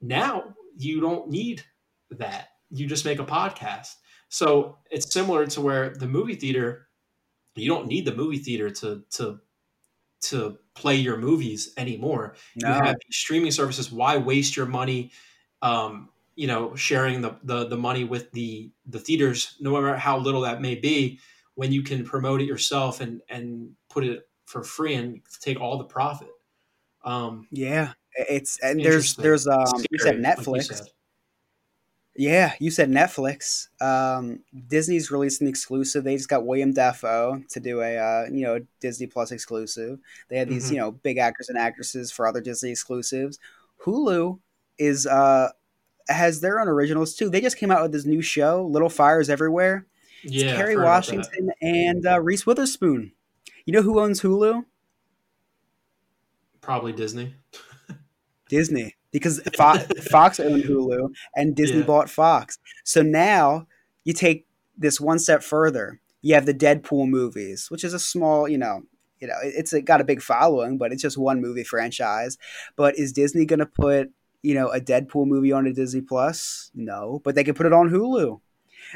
[0.00, 1.62] now you don't need
[2.10, 3.94] that you just make a podcast
[4.28, 6.88] so it's similar to where the movie theater
[7.54, 9.38] you don't need the movie theater to to
[10.22, 12.36] to play your movies anymore.
[12.56, 12.68] No.
[12.68, 13.90] You have streaming services.
[13.92, 15.12] Why waste your money?
[15.62, 20.18] Um, you know, sharing the, the the money with the the theaters, no matter how
[20.18, 21.18] little that may be,
[21.54, 25.78] when you can promote it yourself and and put it for free and take all
[25.78, 26.28] the profit.
[27.04, 30.46] Um, yeah, it's and there's there's um you said Netflix.
[30.46, 30.86] Like you said.
[32.18, 33.68] Yeah, you said Netflix.
[33.80, 36.02] Um, Disney's releasing exclusive.
[36.04, 39.98] They just got William Dafoe to do a uh, you know Disney Plus exclusive.
[40.28, 40.74] They had these mm-hmm.
[40.74, 43.38] you know big actors and actresses for other Disney exclusives.
[43.84, 44.38] Hulu
[44.78, 45.50] is uh,
[46.08, 47.28] has their own originals too.
[47.28, 49.86] They just came out with this new show, Little Fires Everywhere.
[50.22, 53.12] It's yeah, Kerry Washington and uh, Reese Witherspoon.
[53.66, 54.64] You know who owns Hulu?
[56.62, 57.34] Probably Disney.
[58.48, 61.86] Disney because Fox, Fox owned Hulu and Disney yeah.
[61.86, 62.58] bought Fox.
[62.84, 63.66] So now
[64.04, 64.46] you take
[64.76, 66.00] this one step further.
[66.22, 68.82] You have the Deadpool movies, which is a small, you know,
[69.20, 72.36] you know, it's got a big following, but it's just one movie franchise.
[72.76, 74.10] But is Disney going to put,
[74.42, 76.70] you know, a Deadpool movie on a Disney Plus?
[76.74, 78.40] No, but they can put it on Hulu.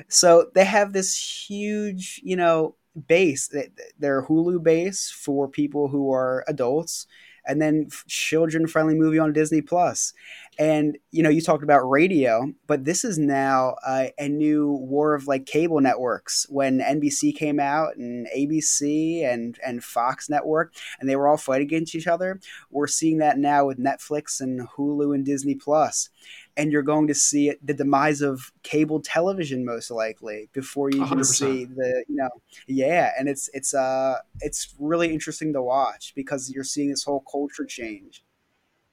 [0.08, 2.76] So they have this huge, you know,
[3.08, 3.50] base.
[3.98, 7.06] Their Hulu base for people who are adults
[7.46, 10.12] and then children friendly movie on Disney Plus.
[10.58, 15.14] And you know, you talked about radio, but this is now uh, a new war
[15.14, 16.46] of like cable networks.
[16.50, 21.66] When NBC came out and ABC and and Fox Network, and they were all fighting
[21.66, 22.40] against each other.
[22.70, 26.10] We're seeing that now with Netflix and Hulu and Disney Plus
[26.56, 31.04] and you're going to see it, the demise of cable television most likely before you
[31.04, 31.24] even 100%.
[31.24, 32.28] see the you know
[32.66, 37.24] yeah and it's it's uh it's really interesting to watch because you're seeing this whole
[37.30, 38.24] culture change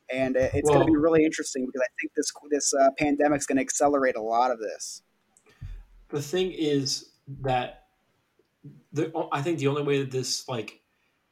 [0.09, 3.39] and it's well, going to be really interesting because I think this this uh, pandemic
[3.39, 5.01] is going to accelerate a lot of this.
[6.09, 7.09] The thing is
[7.41, 7.83] that
[8.93, 10.81] the I think the only way that this like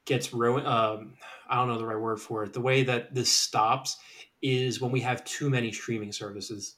[0.06, 1.14] gets ruined, um,
[1.50, 2.54] I don't know the right word for it.
[2.54, 3.98] The way that this stops
[4.46, 6.76] is when we have too many streaming services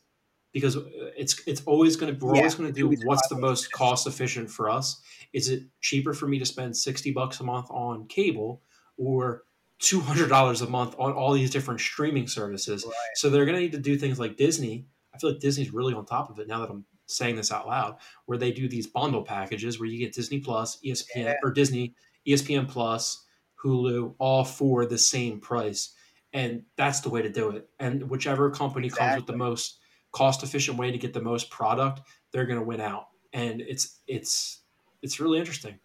[0.54, 0.84] because uh,
[1.18, 4.08] it's it's always going to we're yeah, always going to do what's the most cost
[4.08, 5.02] efficient for us
[5.34, 8.62] is it cheaper for me to spend 60 bucks a month on cable
[8.96, 9.44] or
[9.82, 12.94] $200 a month on all these different streaming services right.
[13.16, 15.94] so they're going to need to do things like disney i feel like disney's really
[15.94, 17.98] on top of it now that i'm saying this out loud
[18.28, 21.34] where they do these bundle packages where you get disney plus espn yeah.
[21.44, 21.94] or disney
[22.26, 23.26] espn plus
[23.64, 25.94] Hulu, all for the same price.
[26.34, 27.70] And that's the way to do it.
[27.80, 29.08] And whichever company exactly.
[29.08, 29.80] comes with the most
[30.12, 32.02] cost efficient way to get the most product,
[32.32, 33.08] they're going to win out.
[33.34, 34.62] And it's it's
[35.02, 35.80] it's really interesting.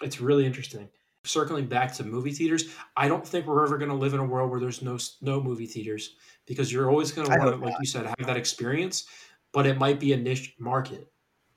[0.00, 0.88] It's really interesting.
[1.24, 4.24] Circling back to movie theaters, I don't think we're ever going to live in a
[4.24, 6.16] world where there's no no movie theaters
[6.46, 9.06] because you're always going to want to, like you said, have that experience.
[9.52, 11.10] But it might be a niche market.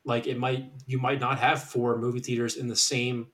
[0.04, 3.28] Like it might, you might not have four movie theaters in the same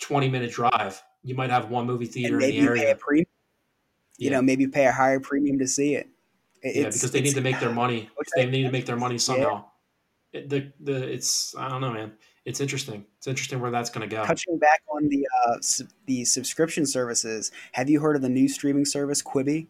[0.00, 1.02] twenty minute drive.
[1.22, 2.96] You might have one movie theater in the area.
[4.18, 4.36] You yeah.
[4.36, 6.08] know, maybe pay a higher premium to see it.
[6.60, 8.10] It's, yeah, because they need to make their money.
[8.36, 9.64] They need to make their money somehow.
[10.32, 10.40] Yeah.
[10.40, 12.12] It, the the it's I don't know, man
[12.48, 13.04] it's interesting.
[13.18, 14.24] It's interesting where that's going to go.
[14.24, 15.56] Touching back on the uh,
[16.06, 19.66] the subscription services, have you heard of the new streaming service Quibi?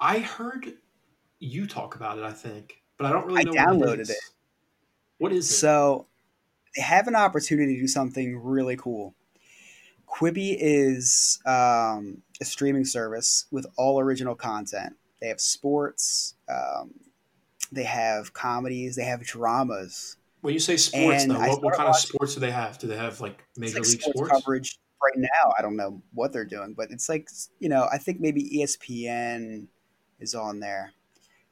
[0.00, 0.72] I heard
[1.38, 2.24] you talk about it.
[2.24, 3.44] I think, but I don't really.
[3.44, 4.16] know I downloaded what it, it.
[5.18, 5.54] What is it?
[5.54, 6.06] So
[6.74, 9.14] they have an opportunity to do something really cool.
[10.10, 14.96] Quibi is um, a streaming service with all original content.
[15.20, 16.92] They have sports, um,
[17.70, 20.16] they have comedies, they have dramas.
[20.40, 22.78] When you say sports, though, what, what kind of sports do they have?
[22.78, 24.78] Do they have like major like league sports, sports coverage?
[25.02, 28.20] Right now, I don't know what they're doing, but it's like you know, I think
[28.20, 29.66] maybe ESPN
[30.18, 30.92] is on there.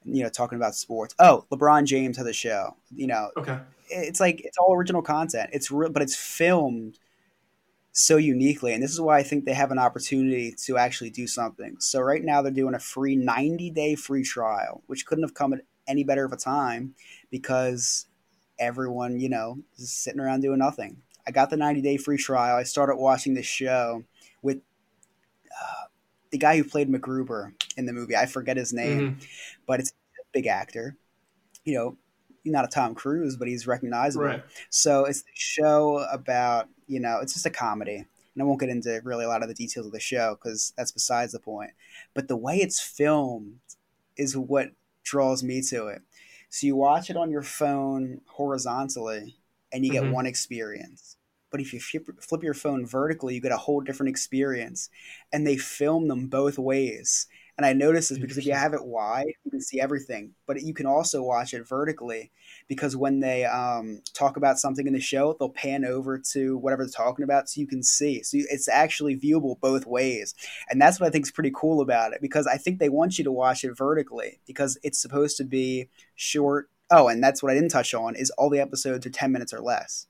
[0.03, 1.13] You know, talking about sports.
[1.19, 2.75] Oh, LeBron James has a show.
[2.95, 3.59] You know, okay.
[3.89, 5.51] It's like it's all original content.
[5.53, 6.97] It's real, but it's filmed
[7.99, 11.27] so uniquely, and this is why I think they have an opportunity to actually do
[11.27, 11.75] something.
[11.79, 15.53] So right now, they're doing a free ninety day free trial, which couldn't have come
[15.53, 16.93] at any better of a time
[17.29, 18.07] because
[18.57, 21.01] everyone, you know, is sitting around doing nothing.
[21.27, 22.55] I got the 90 day free trial.
[22.55, 24.03] I started watching this show
[24.41, 24.57] with
[25.47, 25.85] uh,
[26.31, 28.15] the guy who played MacGruber in the movie.
[28.15, 29.25] I forget his name, mm-hmm.
[29.67, 30.95] but it's a big actor.
[31.65, 31.97] You know,
[32.45, 34.25] not a Tom Cruise, but he's recognizable.
[34.25, 34.43] Right.
[34.69, 37.97] So it's the show about, you know, it's just a comedy.
[37.97, 40.73] And I won't get into really a lot of the details of the show because
[40.75, 41.71] that's besides the point.
[42.13, 43.59] But the way it's filmed
[44.17, 44.71] is what
[45.03, 46.01] draws me to it.
[46.49, 49.35] So you watch it on your phone horizontally
[49.71, 50.13] and you get mm-hmm.
[50.13, 51.15] one experience.
[51.51, 54.89] But if you flip your phone vertically, you get a whole different experience.
[55.31, 57.27] And they film them both ways.
[57.57, 60.31] And I notice this because if you have it wide, you can see everything.
[60.47, 62.31] But you can also watch it vertically
[62.69, 66.83] because when they um, talk about something in the show, they'll pan over to whatever
[66.83, 68.21] they're talking about so you can see.
[68.21, 70.35] So it's actually viewable both ways.
[70.69, 73.17] And that's what I think is pretty cool about it because I think they want
[73.17, 76.69] you to watch it vertically because it's supposed to be short.
[76.91, 79.51] Oh, and that's what I didn't touch on is all the episodes are 10 minutes
[79.51, 80.05] or less.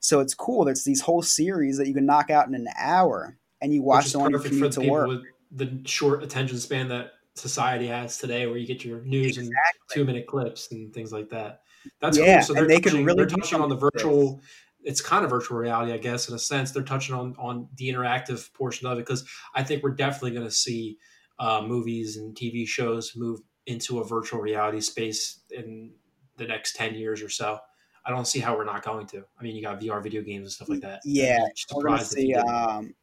[0.00, 0.64] So it's cool.
[0.64, 4.12] There's these whole series that you can knock out in an hour and you watch
[4.12, 5.08] them on your commute to work.
[5.08, 9.50] With- the short attention span that society has today, where you get your news exactly.
[9.50, 11.62] in two minute clips and things like that.
[12.00, 12.42] That's yeah, cool.
[12.46, 14.40] So they're, they touching, really they're touching on the virtual.
[14.82, 16.70] It's kind of virtual reality, I guess, in a sense.
[16.70, 19.24] They're touching on on the interactive portion of it because
[19.54, 20.98] I think we're definitely going to see
[21.38, 25.92] uh, movies and TV shows move into a virtual reality space in
[26.36, 27.58] the next ten years or so.
[28.04, 29.24] I don't see how we're not going to.
[29.38, 31.00] I mean, you got VR video games and stuff like that.
[31.04, 32.34] Yeah, we're going to see.
[32.34, 32.94] Um,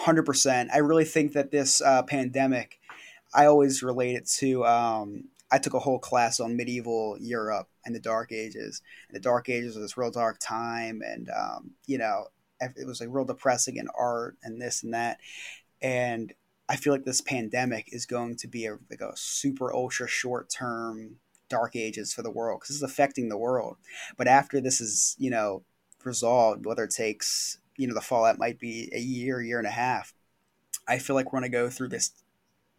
[0.00, 0.68] 100%.
[0.72, 2.78] I really think that this uh, pandemic,
[3.34, 4.64] I always relate it to.
[4.64, 8.82] Um, I took a whole class on medieval Europe and the Dark Ages.
[9.08, 12.26] And the Dark Ages was this real dark time, and um, you know,
[12.60, 15.18] it was like real depressing in art and this and that.
[15.80, 16.32] And
[16.68, 20.48] I feel like this pandemic is going to be a like a super ultra short
[20.48, 21.16] term
[21.48, 23.76] dark ages for the world because it's affecting the world.
[24.16, 25.62] But after this is you know
[26.04, 29.70] resolved, whether it takes you know the fallout might be a year, year and a
[29.70, 30.12] half.
[30.88, 32.12] I feel like we're going to go through this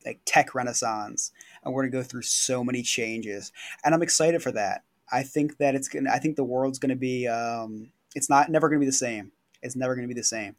[0.08, 1.32] like tech renaissance,
[1.64, 3.51] and we're going to go through so many changes,
[3.84, 4.84] and I'm excited for that.
[5.12, 6.10] I think that it's gonna.
[6.12, 7.28] I think the world's going to be.
[7.28, 9.32] Um, it's not never going to be the same.
[9.62, 10.55] It's never going to be the same.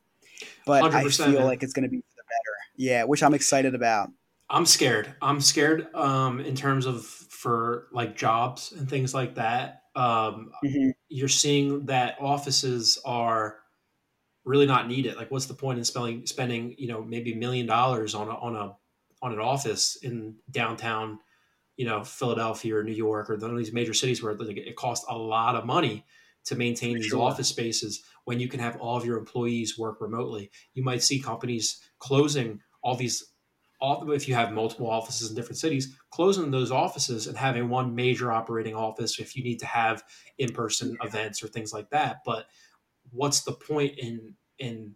[0.67, 1.45] But I feel man.
[1.45, 2.57] like it's going to be for the better.
[2.77, 4.11] Yeah, which I'm excited about.
[4.51, 5.15] I'm scared.
[5.21, 9.83] I'm scared um, in terms of for like jobs and things like that.
[9.95, 10.91] Um, mm-hmm.
[11.09, 13.59] You're seeing that offices are
[14.45, 15.17] really not needed.
[15.17, 18.35] Like, what's the point in spending spending you know maybe a million dollars on a
[18.35, 18.77] on a
[19.23, 21.19] on an office in downtown,
[21.77, 25.07] you know, Philadelphia or New York or one of these major cities where it costs
[25.09, 26.05] a lot of money
[26.45, 27.23] to maintain these sure.
[27.23, 30.51] office spaces when you can have all of your employees work remotely.
[30.75, 33.25] You might see companies closing all these
[33.81, 37.95] all, if you have multiple offices in different cities, closing those offices and having one
[37.95, 40.03] major operating office if you need to have
[40.39, 41.07] in-person yeah.
[41.07, 42.19] events or things like that.
[42.25, 42.47] But
[43.11, 44.95] what's the point in in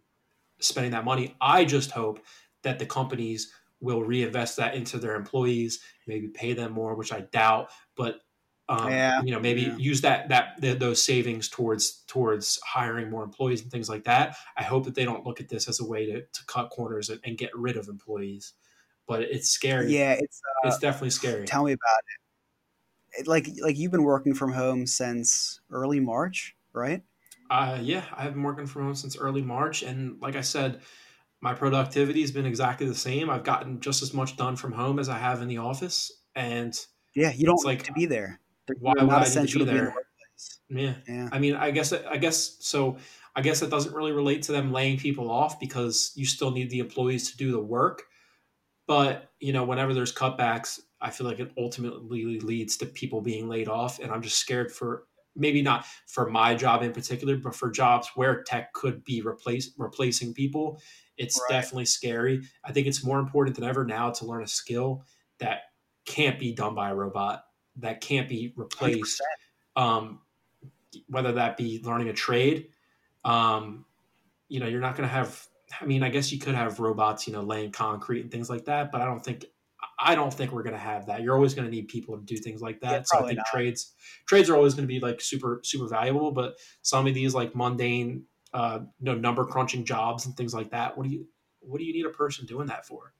[0.59, 1.35] spending that money?
[1.39, 2.19] I just hope
[2.63, 3.51] that the companies
[3.81, 7.69] will reinvest that into their employees, maybe pay them more, which I doubt.
[7.95, 8.21] But
[8.69, 9.77] um, yeah, you know maybe yeah.
[9.77, 14.37] use that that the, those savings towards towards hiring more employees and things like that
[14.57, 17.09] i hope that they don't look at this as a way to, to cut corners
[17.09, 18.53] and, and get rid of employees
[19.05, 21.99] but it's scary yeah it's uh, it's definitely scary tell me about
[23.17, 23.21] it.
[23.21, 27.03] it like like you've been working from home since early march right
[27.51, 30.79] uh yeah i've been working from home since early march and like i said
[31.43, 34.97] my productivity has been exactly the same i've gotten just as much done from home
[34.97, 36.85] as i have in the office and
[37.15, 38.39] yeah you don't like to be there
[38.79, 39.93] why would I need to be there?
[40.69, 40.93] yeah.
[41.07, 41.29] yeah.
[41.31, 42.97] I mean, I guess I guess so.
[43.35, 46.69] I guess it doesn't really relate to them laying people off because you still need
[46.69, 48.03] the employees to do the work.
[48.87, 53.49] But you know, whenever there's cutbacks, I feel like it ultimately leads to people being
[53.49, 57.55] laid off, and I'm just scared for maybe not for my job in particular, but
[57.55, 60.79] for jobs where tech could be replace replacing people.
[61.17, 61.57] It's right.
[61.57, 62.41] definitely scary.
[62.63, 65.03] I think it's more important than ever now to learn a skill
[65.39, 65.61] that
[66.05, 67.45] can't be done by a robot
[67.77, 69.21] that can't be replaced.
[69.75, 70.19] Um,
[71.07, 72.67] whether that be learning a trade,
[73.25, 73.85] um,
[74.47, 75.47] you know, you're not going to have.
[75.81, 78.65] I mean, I guess you could have robots, you know, laying concrete and things like
[78.65, 79.45] that, but I don't think
[79.99, 81.21] I don't think we're going to have that.
[81.21, 82.91] You're always going to need people to do things like that.
[82.91, 83.45] Yeah, so I think not.
[83.47, 83.93] trades
[84.27, 87.55] trades are always going to be like super super valuable, but some of these like
[87.55, 90.97] mundane, uh, you know, number crunching jobs and things like that.
[90.97, 91.27] What do you
[91.61, 93.13] what do you need a person doing that for?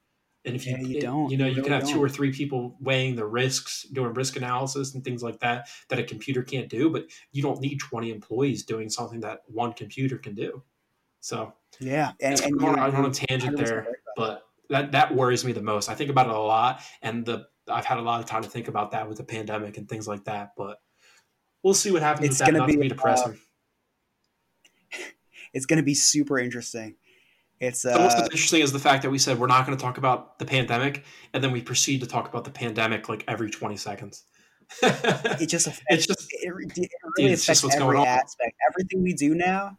[0.46, 1.94] And if you, yeah, you don't, you know, you, you really can have don't.
[1.94, 6.00] two or three people weighing the risks, doing risk analysis and things like that, that
[6.00, 6.90] a computer can't do.
[6.90, 10.62] But you don't need 20 employees doing something that one computer can do.
[11.22, 12.12] So, yeah.
[12.20, 15.90] And, and I'm, on, on a tangent there, but that, that worries me the most.
[15.90, 16.82] I think about it a lot.
[17.02, 19.78] And the I've had a lot of time to think about that with the pandemic
[19.78, 20.52] and things like that.
[20.58, 20.80] But
[21.64, 22.68] we'll see what happens it's going that.
[22.68, 23.34] Be, to be depressing.
[23.34, 23.38] Uh,
[25.54, 26.96] it's going to be super interesting
[27.64, 29.98] it's uh, what's interesting is the fact that we said we're not going to talk
[29.98, 33.78] about the pandemic, and then we proceed to talk about the pandemic like every twenty
[33.78, 34.24] seconds.
[34.82, 36.66] it just affects, it's just it, it really
[37.30, 38.56] dude, affects every aspect.
[38.70, 39.78] Everything we do now,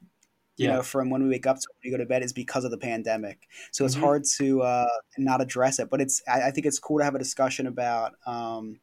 [0.57, 0.77] you yeah.
[0.77, 2.71] know, from when we wake up to when we go to bed, is because of
[2.71, 3.49] the pandemic.
[3.73, 4.05] So it's mm-hmm.
[4.05, 5.91] hard to uh, not address it.
[5.91, 8.81] But it's I, I, think it's cool to have a discussion about, um,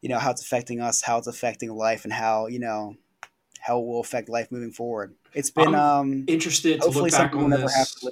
[0.00, 2.96] you know, how it's affecting us, how it's affecting life, and how you know
[3.68, 5.14] how it will affect life moving forward.
[5.34, 8.04] It's been um, interested to look back on this.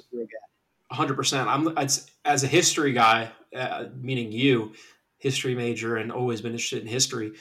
[0.89, 1.49] Hundred percent.
[1.49, 4.73] I'm as, as a history guy, uh, meaning you,
[5.17, 7.33] history major, and always been interested in history.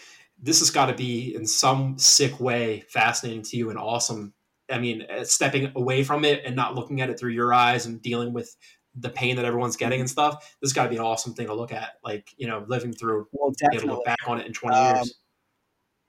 [0.42, 4.32] This has got to be in some sick way fascinating to you and awesome.
[4.68, 7.86] I mean, uh, stepping away from it and not looking at it through your eyes
[7.86, 8.56] and dealing with
[8.96, 10.56] the pain that everyone's getting and stuff.
[10.60, 11.98] This has got to be an awesome thing to look at.
[12.02, 13.76] Like you know, living through, well, definitely.
[13.76, 15.14] able to look back on it in twenty um, years.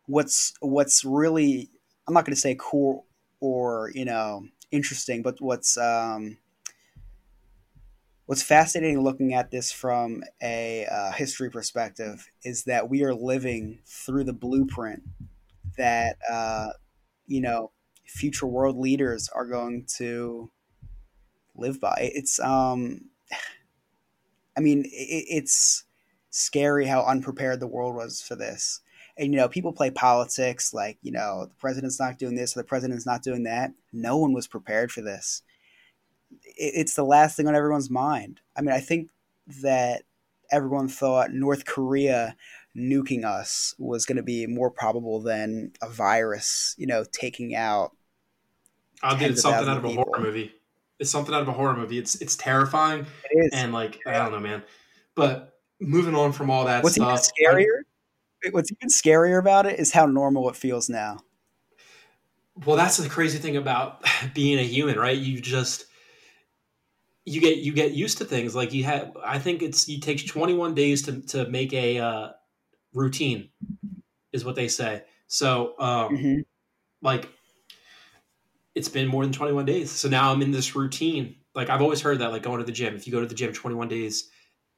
[0.05, 1.69] What's what's really
[2.07, 3.05] I'm not going to say cool
[3.39, 6.37] or you know interesting, but what's um,
[8.25, 13.79] what's fascinating looking at this from a uh, history perspective is that we are living
[13.85, 15.03] through the blueprint
[15.77, 16.69] that uh,
[17.25, 17.71] you know
[18.05, 20.49] future world leaders are going to
[21.55, 22.11] live by.
[22.13, 23.09] It's um,
[24.57, 25.83] I mean, it, it's
[26.29, 28.81] scary how unprepared the world was for this
[29.17, 32.61] and you know people play politics like you know the president's not doing this or
[32.61, 33.71] the president's not doing that.
[33.91, 35.41] No one was prepared for this.
[36.43, 38.41] It's the last thing on everyone's mind.
[38.55, 39.09] I mean i think
[39.61, 40.03] that
[40.51, 42.35] everyone thought north korea
[42.75, 47.91] nuking us was going to be more probable than a virus you know taking out
[49.01, 50.03] i did something out of a people.
[50.03, 50.53] horror movie.
[50.99, 51.99] It's something out of a horror movie.
[51.99, 53.51] It's it's terrifying it is.
[53.53, 54.63] and like i don't know man.
[55.15, 57.81] But moving on from all that what's stuff even scarier
[58.51, 61.19] what's even scarier about it is how normal it feels now.
[62.65, 65.17] Well, that's the crazy thing about being a human, right?
[65.17, 65.85] You just
[67.25, 68.55] you get you get used to things.
[68.55, 72.29] Like you have, I think it's it takes 21 days to to make a uh,
[72.93, 73.49] routine,
[74.31, 75.03] is what they say.
[75.27, 76.39] So, um, mm-hmm.
[77.01, 77.29] like,
[78.75, 79.91] it's been more than 21 days.
[79.91, 81.35] So now I'm in this routine.
[81.53, 82.95] Like I've always heard that, like going to the gym.
[82.95, 84.29] If you go to the gym 21 days,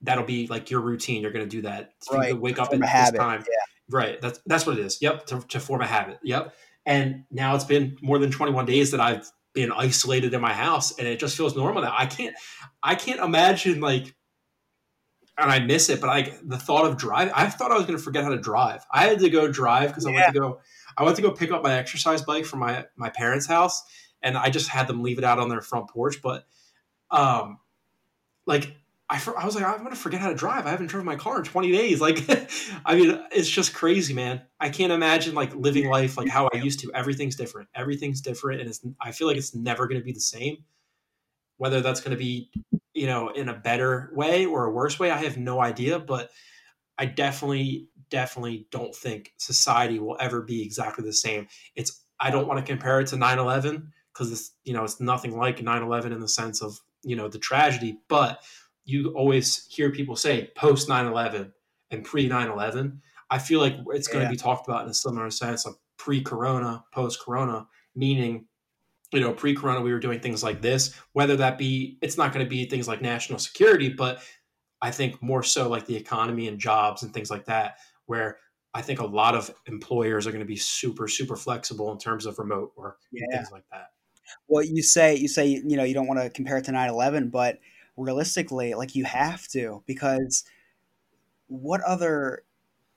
[0.01, 1.21] that'll be like your routine.
[1.21, 1.93] You're going to do that.
[2.11, 2.37] Right.
[2.37, 3.43] Wake up at this time.
[3.47, 3.55] Yeah.
[3.89, 4.21] Right.
[4.21, 5.01] That's that's what it is.
[5.01, 5.25] Yep.
[5.27, 6.19] To, to form a habit.
[6.23, 6.53] Yep.
[6.85, 10.97] And now it's been more than 21 days that I've been isolated in my house,
[10.97, 11.93] and it just feels normal now.
[11.95, 12.35] I can't.
[12.81, 14.15] I can't imagine like.
[15.37, 17.31] And I miss it, but like the thought of drive.
[17.33, 18.85] I thought I was going to forget how to drive.
[18.91, 20.11] I had to go drive because yeah.
[20.11, 20.59] I went to go.
[20.97, 23.81] I went to go pick up my exercise bike from my my parents' house,
[24.21, 26.21] and I just had them leave it out on their front porch.
[26.21, 26.45] But,
[27.09, 27.59] um,
[28.45, 28.75] like
[29.09, 30.67] I, I was like, I'm going to forget how to drive.
[30.67, 31.99] I haven't driven my car in 20 days.
[31.99, 32.23] Like,
[32.85, 34.41] I mean, it's just crazy, man.
[34.59, 36.91] I can't imagine like living life like how I used to.
[36.93, 37.69] Everything's different.
[37.73, 38.61] Everything's different.
[38.61, 40.57] And it's, I feel like it's never going to be the same.
[41.57, 42.51] Whether that's going to be,
[42.93, 45.97] you know, in a better way or a worse way, I have no idea.
[45.97, 46.29] But
[46.97, 51.47] I definitely definitely don't think society will ever be exactly the same.
[51.75, 55.37] It's I don't want to compare it to 9/11 because it's you know it's nothing
[55.37, 58.41] like 9/11 in the sense of you know the tragedy, but
[58.89, 61.51] you always hear people say post 9/11
[61.91, 62.99] and pre 9/11.
[63.29, 66.83] I feel like it's going to be talked about in a similar sense of pre-corona,
[66.91, 68.45] post-corona, meaning
[69.11, 72.45] you know pre-corona we were doing things like this whether that be it's not going
[72.45, 74.21] to be things like national security but
[74.81, 78.37] i think more so like the economy and jobs and things like that where
[78.75, 82.25] i think a lot of employers are going to be super super flexible in terms
[82.25, 83.23] of remote work yeah.
[83.23, 83.87] and things like that
[84.47, 87.31] well you say you say you know you don't want to compare it to 9-11
[87.31, 87.57] but
[87.99, 90.43] realistically like you have to because
[91.47, 92.43] what other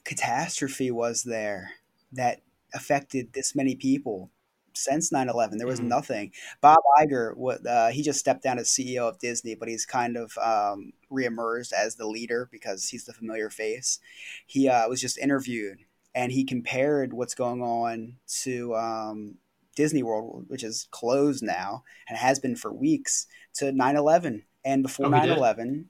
[0.04, 1.70] catastrophe was there
[2.12, 2.40] that
[2.74, 4.30] affected this many people
[4.74, 5.88] since 9-11 there was mm-hmm.
[5.88, 6.32] nothing.
[6.60, 10.16] Bob Iger what uh, he just stepped down as ceo of disney but he's kind
[10.16, 13.98] of um, reemerged as the leader because he's the familiar face.
[14.46, 15.78] He uh, was just interviewed
[16.14, 19.34] and he compared what's going on to um,
[19.76, 25.06] disney world which is closed now and has been for weeks to 9-11 and before
[25.06, 25.86] oh, 9-11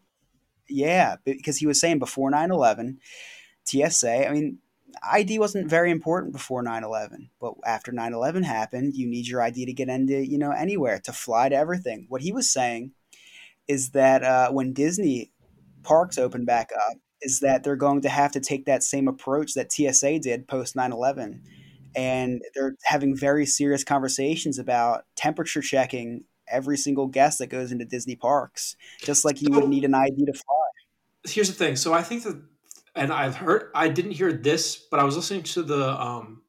[0.68, 2.96] yeah because he was saying before 9-11
[3.64, 4.58] tsa i mean
[5.02, 9.72] ID wasn't very important before 9/11, but after 9/11 happened, you need your ID to
[9.72, 12.06] get into, you know, anywhere, to fly to everything.
[12.08, 12.92] What he was saying
[13.68, 15.30] is that uh, when Disney
[15.82, 19.54] parks open back up, is that they're going to have to take that same approach
[19.54, 21.40] that TSA did post 9/11,
[21.94, 27.84] and they're having very serious conversations about temperature checking every single guest that goes into
[27.84, 30.55] Disney parks, just like you would need an ID to fly.
[31.24, 31.76] Here's the thing.
[31.76, 32.40] So I think that
[32.94, 36.42] and I've heard I didn't hear this, but I was listening to the um,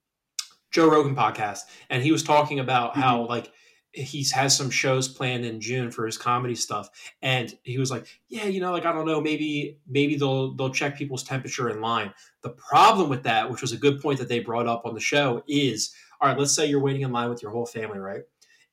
[0.72, 3.02] Joe Rogan podcast, and he was talking about mm-hmm.
[3.02, 3.52] how like
[3.94, 6.90] he has some shows planned in June for his comedy stuff,
[7.22, 10.74] and he was like, "Yeah, you know, like I don't know, maybe maybe they'll they'll
[10.74, 14.28] check people's temperature in line." The problem with that, which was a good point that
[14.28, 16.38] they brought up on the show, is all right.
[16.38, 18.24] Let's say you're waiting in line with your whole family, right,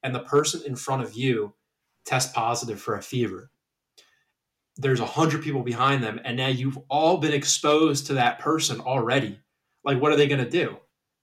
[0.02, 1.54] and the person in front of you
[2.04, 3.50] tests positive for a fever
[4.80, 8.80] there's a hundred people behind them, and now you've all been exposed to that person
[8.80, 9.38] already.
[9.84, 10.76] Like, what are they going to do?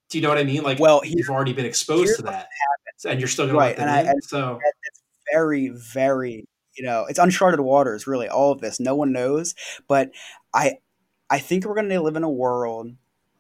[0.10, 0.64] Do you know what I mean?
[0.64, 2.50] Like, well, you've already been exposed to that,
[3.06, 3.76] and you're still going right.
[3.76, 4.14] to let them and in.
[4.16, 5.02] I, so it's
[5.34, 6.46] very, very,
[6.78, 8.06] you know, it's uncharted waters.
[8.06, 9.56] Really, all of this, no one knows.
[9.88, 10.12] But
[10.54, 10.78] I,
[11.30, 12.92] I think we're going to live in a world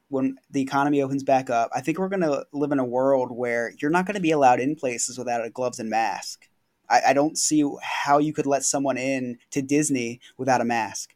[0.09, 1.69] when the economy opens back up.
[1.75, 4.31] I think we're going to live in a world where you're not going to be
[4.31, 6.47] allowed in places without a gloves and mask.
[6.89, 11.13] I, I don't see how you could let someone in to Disney without a mask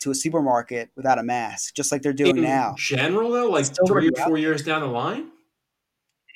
[0.00, 2.74] to a supermarket without a mask, just like they're doing in now.
[2.76, 5.30] General though, like three or four years down the line.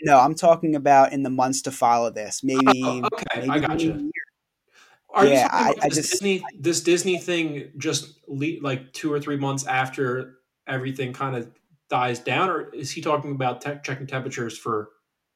[0.03, 2.43] No, I'm talking about in the months to follow this.
[2.43, 3.03] Oh, maybe.
[3.03, 4.11] Oh, okay, maybe I got you.
[5.11, 9.19] Are yeah, you I, I just Disney, this Disney thing just le- like two or
[9.19, 11.49] three months after everything kind of
[11.89, 14.91] dies down, or is he talking about te- checking temperatures for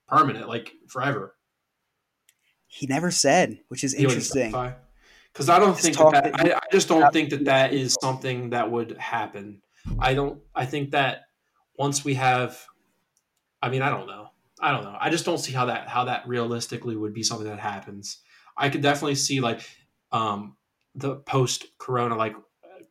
[0.08, 1.36] permanent, like forever?
[2.66, 4.52] He never said, which is interesting.
[5.32, 8.50] Because I don't think that, that I, I, just don't think that that is something
[8.50, 9.62] that would happen.
[9.98, 10.40] I don't.
[10.54, 11.22] I think that
[11.76, 12.64] once we have,
[13.62, 14.28] I mean, I don't know.
[14.60, 14.96] I don't know.
[15.00, 18.18] I just don't see how that how that realistically would be something that happens.
[18.56, 19.68] I could definitely see like
[20.12, 20.56] um,
[20.94, 22.36] the post Corona, like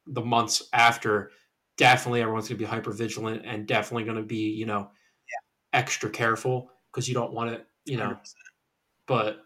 [0.07, 1.32] the months after.
[1.80, 4.91] Definitely, everyone's gonna be hyper vigilant and definitely gonna be you know
[5.27, 5.80] yeah.
[5.80, 8.09] extra careful because you don't want to you know.
[8.09, 8.34] 100%.
[9.07, 9.39] But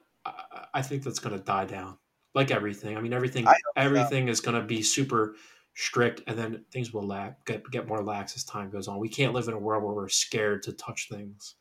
[0.74, 1.98] I think that's going to die down,
[2.34, 2.98] like everything.
[2.98, 4.32] I mean, everything everything so.
[4.32, 5.36] is going to be super
[5.76, 7.08] strict, and then things will
[7.46, 9.00] get get more lax as time goes on.
[9.00, 11.56] We can't live in a world where we're scared to touch things.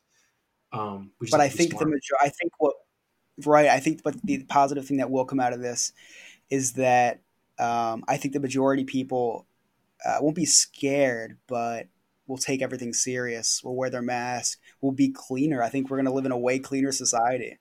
[0.71, 1.85] Um, but I think smart.
[1.85, 2.75] the major, I think what
[3.45, 5.93] right, I think, but the positive thing that will come out of this
[6.49, 7.21] is that
[7.59, 9.45] um, I think the majority people
[10.05, 11.87] uh, won't be scared, but
[12.27, 13.61] we'll take everything serious.
[13.63, 14.59] We'll wear their mask.
[14.81, 15.61] We'll be cleaner.
[15.61, 17.57] I think we're going to live in a way cleaner society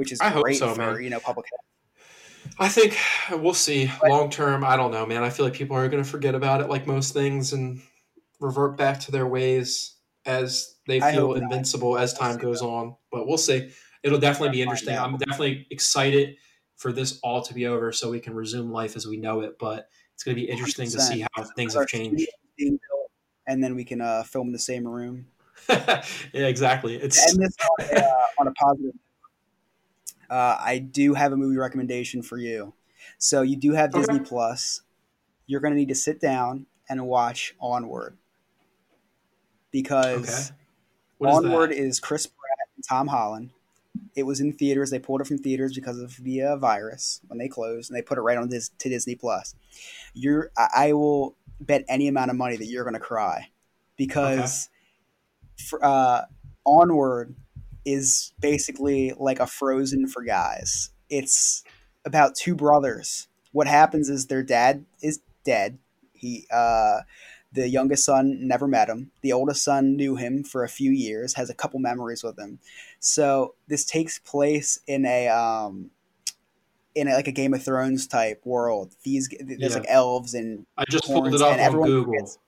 [0.00, 1.02] which is I great so, for man.
[1.02, 2.54] you know public health.
[2.58, 2.96] I think
[3.42, 3.90] we'll see.
[4.02, 5.22] Long term, I don't know, man.
[5.22, 7.82] I feel like people are going to forget about it, like most things, and
[8.40, 12.02] revert back to their ways as they feel invincible not.
[12.02, 12.96] as time goes on.
[13.12, 13.72] But we'll see.
[14.02, 14.96] It'll definitely be interesting.
[14.96, 16.36] I'm definitely excited
[16.80, 19.58] for this all to be over, so we can resume life as we know it.
[19.58, 20.92] But it's going to be interesting 100%.
[20.92, 22.26] to see how things have changed.
[23.46, 25.26] And then we can uh, film in the same room.
[25.68, 26.02] yeah,
[26.32, 26.96] exactly.
[26.96, 28.94] It's and this on a, uh, on a positive
[30.30, 32.72] uh, I do have a movie recommendation for you.
[33.18, 34.82] So you do have Disney Plus.
[35.46, 38.16] You're going to need to sit down and watch Onward
[39.72, 40.52] because
[41.20, 41.30] okay.
[41.30, 43.50] Onward is, is, Chris Pratt and Tom Holland.
[44.14, 44.90] It was in theaters.
[44.90, 48.02] They pulled it from theaters because of the uh, virus when they closed, and they
[48.02, 49.54] put it right on this to Disney Plus.
[50.14, 53.50] You're, I, I will bet any amount of money that you're going to cry
[53.96, 54.68] because
[55.68, 56.22] for, uh,
[56.64, 57.34] Onward
[57.84, 60.90] is basically like a Frozen for guys.
[61.08, 61.62] It's
[62.04, 63.28] about two brothers.
[63.52, 65.78] What happens is their dad is dead.
[66.12, 67.00] He uh,
[67.52, 69.10] the youngest son never met him.
[69.22, 72.58] The oldest son knew him for a few years, has a couple memories with him.
[73.00, 75.90] So this takes place in a um,
[76.94, 78.94] in a, like a Game of Thrones type world.
[79.02, 79.78] These there's Yeah.
[79.80, 82.12] like elves and I just pulled it up on Google.
[82.14, 82.38] forgets-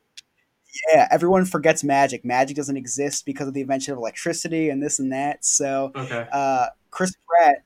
[0.93, 2.24] yeah, everyone forgets magic.
[2.24, 5.45] Magic doesn't exist because of the invention of electricity and this and that.
[5.45, 6.27] So Okay.
[6.33, 7.62] uh, Chris Pratt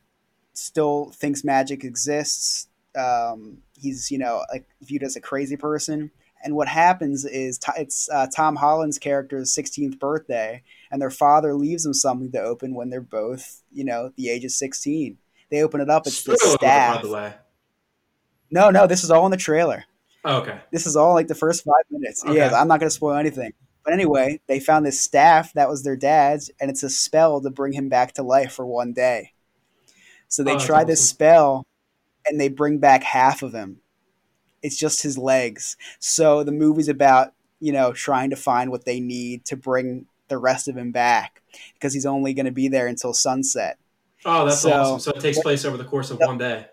[0.54, 2.66] still thinks magic exists.
[2.96, 6.10] Um, he's you know like viewed as a crazy person.
[6.46, 10.62] And what happens is it's uh, Tom Holland's character's 16th birthday,
[10.92, 14.44] and their father leaves them something to open when they're both you know the age
[14.44, 15.18] of 16.
[15.50, 16.06] They open it up.
[16.06, 16.96] It's the Spoiler alert, staff.
[16.96, 17.34] by the way.
[18.52, 19.84] No, no, this is all in the trailer.
[20.24, 20.60] Oh, okay.
[20.70, 22.24] This is all like the first five minutes.
[22.24, 22.36] Okay.
[22.36, 23.52] Yeah, I'm not going to spoil anything.
[23.84, 27.50] But anyway, they found this staff that was their dad's, and it's a spell to
[27.50, 29.32] bring him back to life for one day.
[30.28, 31.66] So they Oh, try this spell,
[32.24, 33.80] and they bring back half of him.
[34.62, 35.76] It's just his legs.
[35.98, 40.38] So the movie's about you know trying to find what they need to bring the
[40.38, 41.40] rest of him back
[41.74, 43.78] because he's only going to be there until sunset.
[44.24, 45.00] Oh, that's So- awesome.
[45.00, 46.66] So it takes place over the course of one day.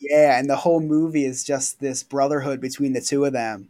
[0.00, 3.68] Yeah, and the whole movie is just this brotherhood between the two of them.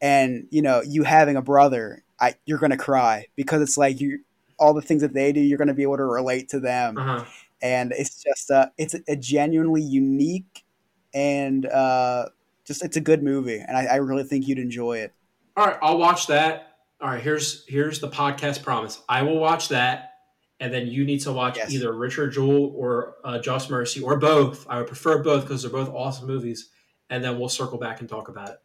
[0.00, 4.20] And you know, you having a brother, I, you're gonna cry because it's like you
[4.58, 7.02] all the things that they do, you're gonna be able to relate to them, Uh
[7.20, 7.24] huh.
[7.62, 10.64] and it's just uh, it's a genuinely unique
[11.12, 12.26] and uh,
[12.64, 15.12] just it's a good movie, and I, I really think you'd enjoy it.
[15.56, 16.76] All right, I'll watch that.
[17.00, 19.00] All right, here's here's the podcast promise.
[19.08, 20.12] I will watch that,
[20.60, 21.72] and then you need to watch Yes.
[21.72, 24.66] either Richard Jewell or uh, Just Mercy or both.
[24.68, 26.70] I would prefer both because they're both awesome movies,
[27.10, 28.60] and then we'll circle back and talk about it.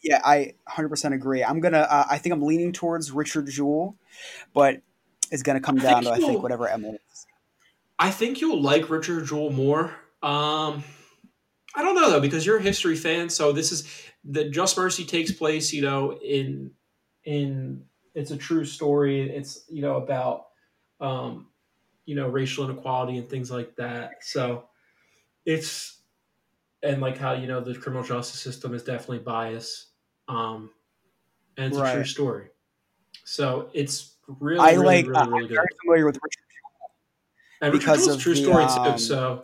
[0.00, 1.42] Yeah, I 100% agree.
[1.42, 1.78] I'm gonna.
[1.80, 3.96] Uh, I think I'm leaning towards Richard Jewell,
[4.54, 4.80] but
[5.32, 6.98] it's gonna come down think to I think whatever Emily.
[7.98, 9.92] I think you'll like Richard Jewell more.
[10.22, 10.84] Um,
[11.74, 13.28] I don't know though because you're a history fan.
[13.28, 16.72] So this is the Just Mercy takes place, you know, in
[17.24, 17.84] in
[18.14, 19.30] it's a true story.
[19.30, 20.46] It's you know about
[21.00, 21.48] um,
[22.06, 24.22] you know racial inequality and things like that.
[24.22, 24.64] So
[25.44, 26.00] it's
[26.82, 29.88] and like how you know the criminal justice system is definitely biased.
[30.28, 30.70] Um,
[31.56, 32.46] and it's a true story.
[33.24, 35.06] So it's really, I really, like.
[35.06, 35.54] really, uh, really I'm good.
[35.54, 36.44] very familiar with Richard.
[37.60, 38.98] And Richard because Jewell's of true the, story um, too.
[38.98, 39.42] So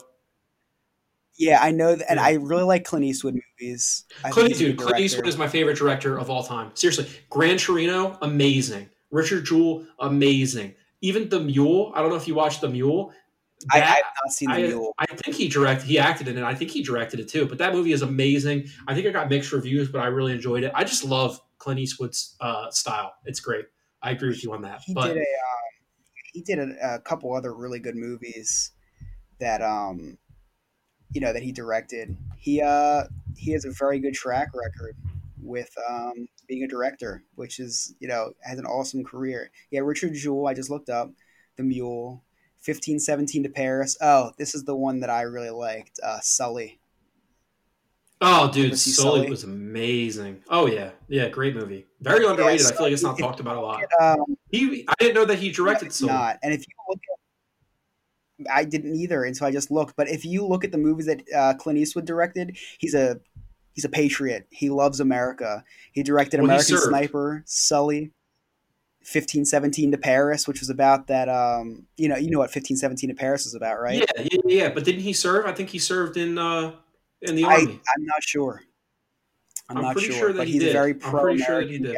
[1.37, 2.27] Yeah, I know, that, and Yeah.
[2.27, 4.05] I really like Clint Eastwood movies.
[4.25, 5.01] I Clint, dude, Clint.
[5.01, 6.71] Eastwood is my favorite director of all time.
[6.75, 8.89] Seriously, Gran Torino, amazing.
[9.11, 10.75] Richard Jewell, amazing.
[11.01, 11.93] Even The Mule.
[11.95, 13.13] I don't know if you watched The Mule.
[13.73, 14.95] I, I have not seen the I, Mule.
[14.99, 15.87] I think he directed.
[15.87, 16.45] He acted in it.
[16.45, 17.47] I think he directed it too.
[17.47, 18.69] But that movie is amazing.
[18.87, 20.73] I think I got mixed reviews, but I really enjoyed it.
[20.75, 23.15] I just love Clint Eastwood's uh, style.
[23.25, 23.67] It's great.
[24.03, 24.83] I agree with you on that.
[24.85, 25.27] He but did a um,
[26.33, 28.73] he did a, a couple other really good movies
[29.41, 30.19] that um
[31.15, 32.17] you know that he directed.
[32.37, 33.05] He uh
[33.37, 34.97] he has a very good track record
[35.41, 39.51] with um being a director, which is you know has an awesome career.
[39.71, 40.47] Yeah, Richard Jewell.
[40.47, 41.11] I just looked up
[41.57, 42.23] the Mule.
[42.67, 43.95] 1517 to Paris.
[44.01, 46.01] Oh, this is the one that I really liked.
[46.03, 46.81] Uh, Sully.
[48.23, 49.29] oh, dude, Sully, Sully?
[49.31, 50.43] was amazing.
[50.49, 51.85] Oh yeah, yeah, great movie.
[52.01, 52.65] Very underrated.
[52.67, 53.83] I feel like it's not talked about a lot.
[54.01, 56.13] Um, He, I didn't know that he directed it's Sully.
[56.15, 56.39] not.
[56.43, 57.19] And if you look at,
[58.53, 59.97] I didn't either, and so I just looked.
[59.97, 63.21] But if you look at the movies that uh, Clint Eastwood directed, he's a
[63.73, 64.47] he's a patriot.
[64.51, 65.65] He loves America.
[65.93, 66.89] He directed Well, American served.
[66.89, 68.13] Sniper, Sully,
[69.03, 71.29] fifteen seventeen to Paris, which was about that.
[71.29, 73.99] Um, you know, you know what fifteen seventeen to Paris is about, right?
[73.99, 74.69] Yeah, yeah, yeah.
[74.71, 75.47] But didn't he serve?
[75.47, 76.73] I think he served in uh
[77.23, 77.73] in the I, army.
[77.97, 78.63] I'm not sure.
[79.69, 80.73] I'm, I'm not sure, sure that but he he's a did.
[80.75, 81.93] very pro pretty sure he guy.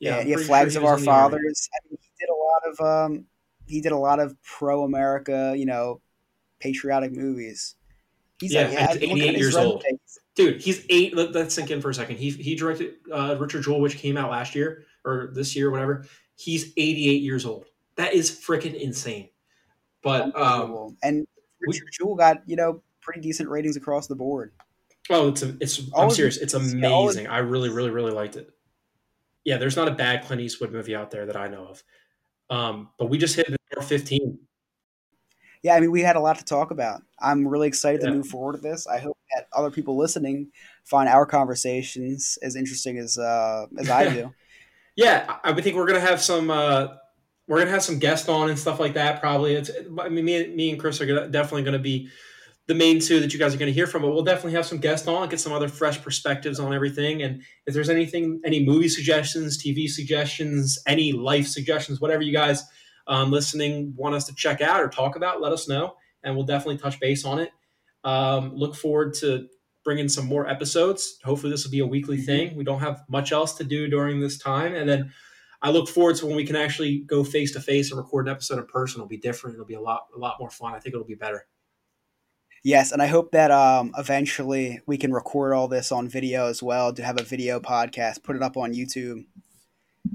[0.00, 1.32] Yeah, Yeah, yeah, flags sure of our was in the army.
[1.32, 1.68] fathers.
[1.74, 3.26] I mean, he did a lot of um,
[3.68, 6.00] he did a lot of pro America, you know,
[6.58, 7.74] patriotic movies.
[8.40, 9.84] He's Yeah, like, and he's look at 88 years old.
[10.34, 11.16] Dude, he's eight.
[11.16, 12.16] Let, let's sink in for a second.
[12.18, 16.04] He he directed uh, Richard Jewell, which came out last year or this year, whatever.
[16.36, 17.66] He's 88 years old.
[17.96, 19.30] That is freaking insane.
[20.02, 21.26] But um, and
[21.60, 24.52] we- Richard Jewell got you know pretty decent ratings across the board.
[25.10, 25.90] oh, it's a, it's.
[25.92, 26.36] All I'm serious.
[26.36, 27.26] It's yeah, amazing.
[27.26, 28.48] I really, really, really liked it.
[29.44, 31.82] Yeah, there's not a bad Clint Eastwood movie out there that I know of.
[32.50, 33.48] Um, but we just hit
[33.80, 34.38] the 15.
[35.62, 37.02] Yeah, I mean, we had a lot to talk about.
[37.18, 38.10] I'm really excited Yeah.
[38.10, 38.86] to move forward with this.
[38.86, 40.52] I hope that other people listening
[40.84, 44.32] find our conversations as interesting as uh, as I do.
[44.96, 46.50] Yeah, I think we're gonna have some.
[46.50, 46.88] Uh,
[47.48, 49.20] we're gonna have some guests on and stuff like that.
[49.20, 49.70] Probably, it's.
[50.00, 52.08] I mean, me, me and Chris are gonna, definitely gonna be
[52.68, 54.66] the main two that you guys are going to hear from, but we'll definitely have
[54.66, 57.22] some guests on, and get some other fresh perspectives on everything.
[57.22, 62.62] And if there's anything, any movie suggestions, TV suggestions, any life suggestions, whatever you guys
[63.08, 66.46] um, listening want us to check out or talk about, let us know, and we'll
[66.46, 67.50] definitely touch base on it.
[68.04, 69.48] Um, look forward to
[69.84, 71.18] bringing some more episodes.
[71.24, 72.26] Hopefully, this will be a weekly mm-hmm.
[72.26, 72.56] thing.
[72.56, 75.12] We don't have much else to do during this time, and then
[75.62, 78.32] I look forward to when we can actually go face to face and record an
[78.32, 79.00] episode in person.
[79.00, 79.54] It'll be different.
[79.54, 80.74] It'll be a lot, a lot more fun.
[80.74, 81.46] I think it'll be better.
[82.64, 86.62] Yes, and I hope that um, eventually we can record all this on video as
[86.62, 89.24] well to have a video podcast, put it up on YouTube.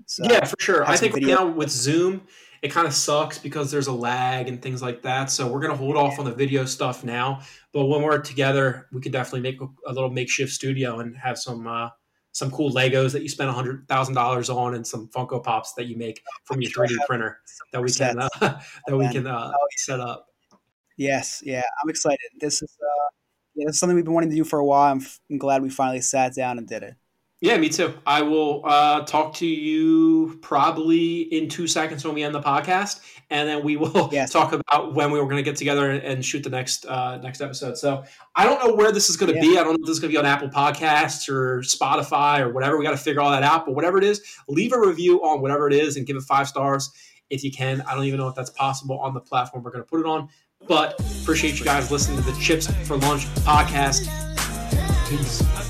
[0.05, 0.87] So, yeah, for sure.
[0.87, 2.27] I think video- now with Zoom,
[2.63, 5.29] it kind of sucks because there's a lag and things like that.
[5.29, 7.41] So we're gonna hold off on the video stuff now.
[7.73, 11.67] But when we're together, we could definitely make a, little makeshift studio and have some
[11.67, 11.89] uh,
[12.31, 15.73] some cool Legos that you spend a hundred thousand dollars on and some Funko Pops
[15.73, 17.39] that you make from your 3D printer
[17.73, 20.27] that we can uh, that we can uh, set up.
[20.95, 22.19] Yes, yeah, I'm excited.
[22.39, 23.09] This is uh,
[23.55, 24.89] yeah, this is something we've been wanting to do for a while.
[24.89, 26.95] I'm, f- I'm glad we finally sat down and did it.
[27.43, 27.93] Yeah, me too.
[28.05, 33.01] I will uh, talk to you probably in two seconds when we end the podcast,
[33.29, 34.31] and then we will yes.
[34.31, 37.41] talk about when we were going to get together and, shoot the next uh, next
[37.41, 37.77] episode.
[37.77, 38.05] So
[38.37, 39.41] I don't know where this is going to yeah.
[39.41, 39.57] be.
[39.57, 42.53] I don't know if this is going to be on Apple Podcasts or Spotify or
[42.53, 42.77] whatever.
[42.77, 43.65] We got to figure all that out.
[43.65, 46.47] But whatever it is, leave a review on whatever it is and give it five
[46.47, 46.91] stars
[47.29, 47.81] if you can.
[47.81, 50.05] I don't even know if that's possible on the platform we're going to put it
[50.05, 50.29] on.
[50.65, 54.07] But appreciate you guys listening to the Chips for Lunch podcast.
[55.09, 55.62] Peace.